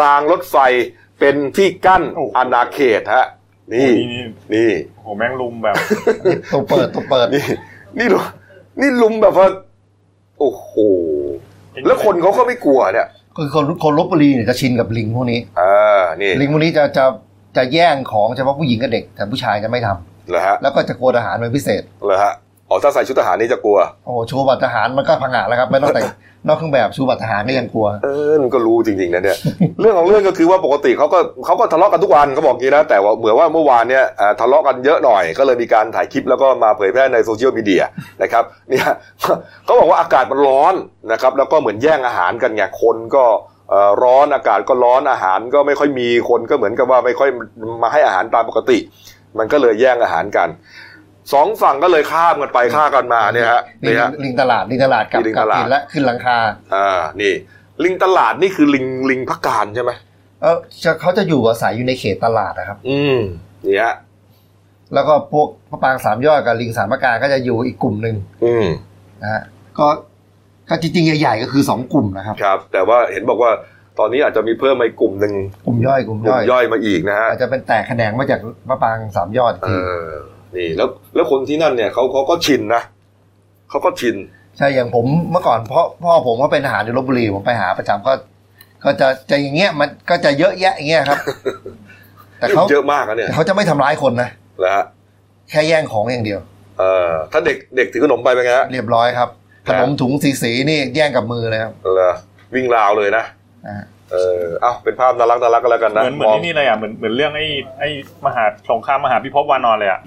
[0.00, 0.56] รางรถไฟ
[1.20, 3.26] เป็นที่กั้นโอ้โหอาณาเขตฮะ
[3.72, 4.22] นี่นี่
[4.54, 5.76] นี่โอ้โหแม่งลุมแบบ
[6.52, 7.46] ตัวเปิดตัวเปิดนี่
[7.98, 8.20] นี่ลุ
[8.80, 9.48] นี่ลุมแบบว่า
[10.38, 10.72] โอ้โห
[11.86, 13.06] แล้วคนเขาก็ไม่กลัวเนี่ย
[13.36, 17.04] คือคนคนลบบุรีเนี่ยจะชินกับลิงพวกนี้อ่านี่ลิงพวกนี้จะจะ
[17.56, 22.34] จะแย่งของเฉพาะผู้หญิงกับเด็ก แต่ผู้ชายจะไม่ทำเหรอฮะแล้วก็จะโกนอาหารเป็นพิเศษเหรอฮะ
[22.68, 26.04] อ๋อถ้าใส่ชุดทหารนี่จะกลัว โอ้โหชูบัตรทหารมันก็พังงะแล้วครับ ไม่ต้องแต่ง
[26.46, 29.38] นอกเครื่องแบบชูบัตรทหารก็ยังกลัว เออมันก็รู้จริงๆนะเนี่ย
[29.80, 37.82] เรื่องของเรื่องก็คือว่าปกติเขาก็เขาก็ทะเลาะกันทุกวันเขาบอกงี้นะแต่ว่าเหมือนว่าเมื่อวานเนี่ยอ่าทะเลาะกันเยอะหน่อย ก็เลยมีการถ่ายคลิปแล้วก็มาเผยแพร่ในโซเชียลมีเดีย
[38.22, 38.86] นะครับเนี่ย
[39.64, 40.74] เขาบอกว่าอากาศมันร้อน
[41.12, 43.24] นะครับแล้วก็เหมือนแย่งอาหารกันไงคนก็
[43.70, 47.30] เอ่อร้อนอากาศก็ร้อนอาหารก็ไม่ค่อยมีคนก็เหมือนกับว่าไม่ค่อย
[47.82, 48.78] มาให้อาหารตามปกติ
[49.38, 50.48] มันก็เลยแย่งอาหารกัน
[51.32, 56.38] สองฝั่งก็เลยข้ามกันไปฆ่ากันมาเนี่ยฮะลิงนี่ฮะลิงตลาดลิงตลาดกับลิงกัตบลาดกินและขึ้นหลังคา
[56.74, 57.32] อ่านี่
[57.84, 59.90] ลิงตลาดนี่คือลิงลิงพักการใช่ไหม
[60.42, 63.18] เออจะเขาจะอยู่อาศัยอยู่ในเขตตลาดนะครับ อืม
[63.66, 63.94] นี่ฮะ
[64.94, 68.66] แล้วก็พวกพระปรางสามยอดกับลิงสามประการก็จะอยู่อีกกลุ่มหนึ่งอืม
[69.22, 69.42] นะฮะ
[69.78, 69.86] ก็
[70.68, 73.50] ก็จริงๆใหญ่ๆก็คือสองกลุ่มนะครับ ครับ แต่ว่าเห็นบอกว่า
[73.98, 75.34] ตอนนี้อาจจะมีเพิ่มมาอีกกลุ่มหนึ่ง
[75.66, 79.76] กลุ่มย่อยกลุ่มกลุ่ย่มอยย่อยมาอีกนะฮะอาจจะเป็นแตกแขนงมาจากพระปรางสามยอดอีกเอที
[80.12, 82.82] อ นี่แล้วแล้วคนที่นั่นเนี่ยเขาเขาก็ชินนะ
[83.70, 84.16] เขาก็ชิน
[84.58, 88.12] ใช่อย่างผมเมื่อก่อนพ่อพ่อผมก็เป็นทหารอยู่ลบบุรีผมไปหาประจำก็
[88.84, 91.18] ก็จะจะอย่างเงี้ยมันก็จะเยอะแยะอย่างเงี้ยครับ
[92.38, 94.28] แต่เขาเยอะมากอะเนี่ยแต่เขาจะไม่ทำร้ายคนนะ
[94.60, 94.84] แล้วฮะ
[95.50, 96.40] แค่แย่งของอย่างเดียว
[96.78, 99.28] เออถ้าเด็กเด็กถือขนมไปเป็นไงฮะเรียบร้อยครับ
[99.66, 102.12] ครัขบนมถุงสีสีๆนี่แย่งกับมือเลยครับเหรอ
[102.54, 103.24] วิ่งราวเลยนะ
[103.66, 103.76] อ่า
[104.12, 107.46] เออเอ้าเป็นภาพน่ารักน่ารักกันแล้วกันเหนะมือนเหมือนมองนี่นี่เลยอะเหมือนเหมือนเรื่องไอ้
[107.80, 107.88] ไอ้
[108.26, 110.00] มหาสงครามมหาพิภพวานอนเลยอะ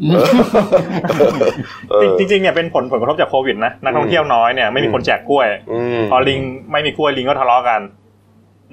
[1.92, 6.40] เออจริงๆเนี่ยเป็นผลผลกระทบจากโควิดนะนักท่องเที่ยวน้อยเนี่ยไม่มีคนแจกกล้วยอืมพอลิง
[6.72, 7.82] ไม่มีกล้วยลิงก็ทะเลาะกัน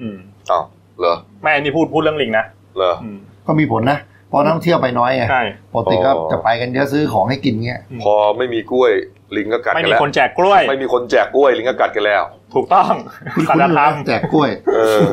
[0.01, 0.17] อืม
[0.51, 0.63] อ้าว
[0.99, 2.45] เหรอไม่อันนี้พูดพูดเรื่องลิงนะ
[2.77, 3.97] เหรออืมก็มีผลนะ
[4.29, 8.91] เพราะนักท่องเที่ยวไปน้อยไงใช่ปกติก็อ๋อจะไปกันเยอะซื้อของให้กินเงี้ยพอไม่มีกล้วย
[9.35, 12.23] ลิงก็กัดไม่กันมีแล้วคนแจกกล้วย ไม่มีคนแจกกล้วย ลิงก็กัดกันแล้ว
[12.55, 12.93] ถูกต้อง
[13.35, 15.07] คุณสัคุณจธรรมแจกกล้วยเออ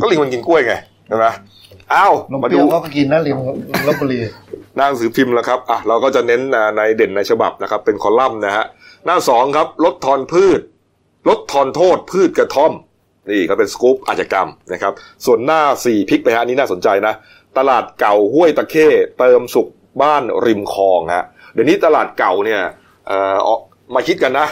[0.00, 0.74] ก็ลิงมันกินกล้วยไง
[1.08, 1.26] ใช่ไหม
[1.94, 3.38] อ้าวนมมาเปรี้ดูยวก็กินนะริม
[3.86, 4.18] ลบบุรี
[4.76, 8.64] หน้าหนังสือพิมพ์แล้วครับอะเราก็จะเน้นอ่าในเด่นในฉบับนะครับ เป็นคอลัมน์นะฮะ
[9.04, 10.60] หน้าสองครับลดทอนพืช
[11.28, 12.72] ลดทอนโทษพืชกระท่อม
[13.30, 14.92] นี่ก็เป็นสกู๊ปอาชญากรรมนะครับ
[15.26, 17.14] ส่วนหน้าสี่พลิกไปฮะอันนี้น่าสนใจนะ
[17.58, 18.86] ตลาดเก่าห้วยตะเข้
[19.18, 19.68] เติมสุข
[20.02, 22.60] บ้านริมคลองฮะเดี๋ยวนี้ตลาดเก่าเนี่ย
[23.08, 23.60] เอ่อออก
[23.94, 24.46] มาคิดกันนะ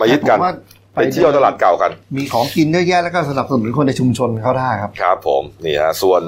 [0.00, 0.54] มาคิดกันผมว่า
[0.94, 6.22] ไปเที่ยวตลาดเก่ากัน มีของกินเยอะแยะแล้วก็สนับสนุนคนในชุมชนเขาได้ครับ ครับผมนี่ฮะส่วน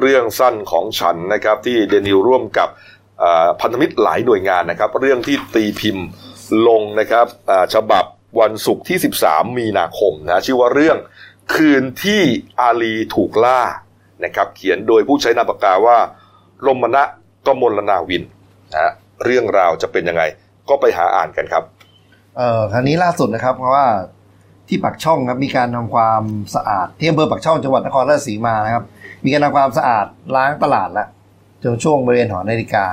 [0.00, 2.68] เรื่องสั้นของฉันนะครับที่เดนิวร่วมกับ
[3.22, 6.06] อ่าพันธมิตรหลายหน่วยงานนะครับ เรื่องที่ตีพิมพ์
[6.68, 8.04] ลงนะครับอ่าฉบับ
[8.40, 10.96] วันศุกร์ที่ 13 มีนาคมนะชื่อว่าเรื่อง
[11.54, 12.22] คืนที่
[12.60, 13.62] อาลีถูกล่า
[14.24, 15.96] นะครับเขียนโดยผู้ใช้นามปากกาว่า
[16.66, 17.02] รมณะ
[17.46, 18.22] กมลนาวิน
[18.72, 18.92] นะฮะ
[19.24, 20.22] เรื่องราวจะเป็นยังไง
[20.68, 21.64] ก็ไปหาอ่านกันครับ
[22.36, 23.86] เอ่อครั้นี้ล่าสุดนะครับเพราะว่า
[24.68, 26.22] ที่ปักช่องครับมีการทำความ
[26.54, 28.84] สะอาดที่อำเภอปักช่องจังหวัดนครราชสีมานะครับ
[29.24, 30.06] มีการทำความสะอาด
[30.36, 31.06] ล้างตลาดละ
[31.62, 32.86] จนช่วงบริเวณหอนาฬิกา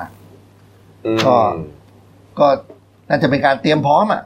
[1.05, 1.37] อืมก็
[2.39, 2.47] ก็
[3.09, 4.21] น่าจะเป็นการเตรียมพร้อมอะ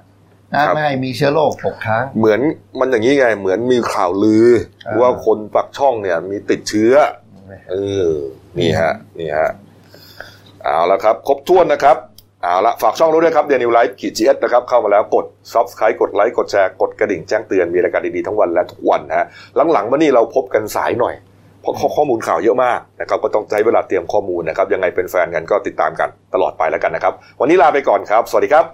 [0.51, 2.39] นะครับไม่ให้มีเชื้อโรคตกค้างเหมือน
[2.79, 4.47] มันอย่างนี้ไง เหมือนมีข่าวลือ
[4.87, 6.93] อ่าว่าคนปักช่องเนี่ย มีติดเชื้อ
[7.71, 7.75] เอ
[8.09, 8.11] อ
[8.57, 9.49] นี่ฮะ นี่ฮะ
[10.63, 11.97] เอาละครับ ครบถ้วนนะครับ
[12.43, 19.25] เอาละฝากช่องรู้ด้วยครับเดนิวไลฟ์ขีด GS นะครับเข้ามาแล้วกด subscribe กดไลค์กดแชร์กดกระดิ่งแจ้งเตือนมีรายการดีๆทั้งวันและทุกวันนะฮะ
[19.71, 21.15] หลังๆมานี่เราพบกันสายหน่อย
[21.61, 28.65] เพราะข้อมูลข่าวเยอะมากนะครับก็ต้องใช้เวลาเตรียมข้อมูลนะครับยังไงเป็นแฟนกันก็ติดตามกันตลอดไปแล้วกันนะครับ วันนี้ลาไปก่อนครับ สวัสดีครับ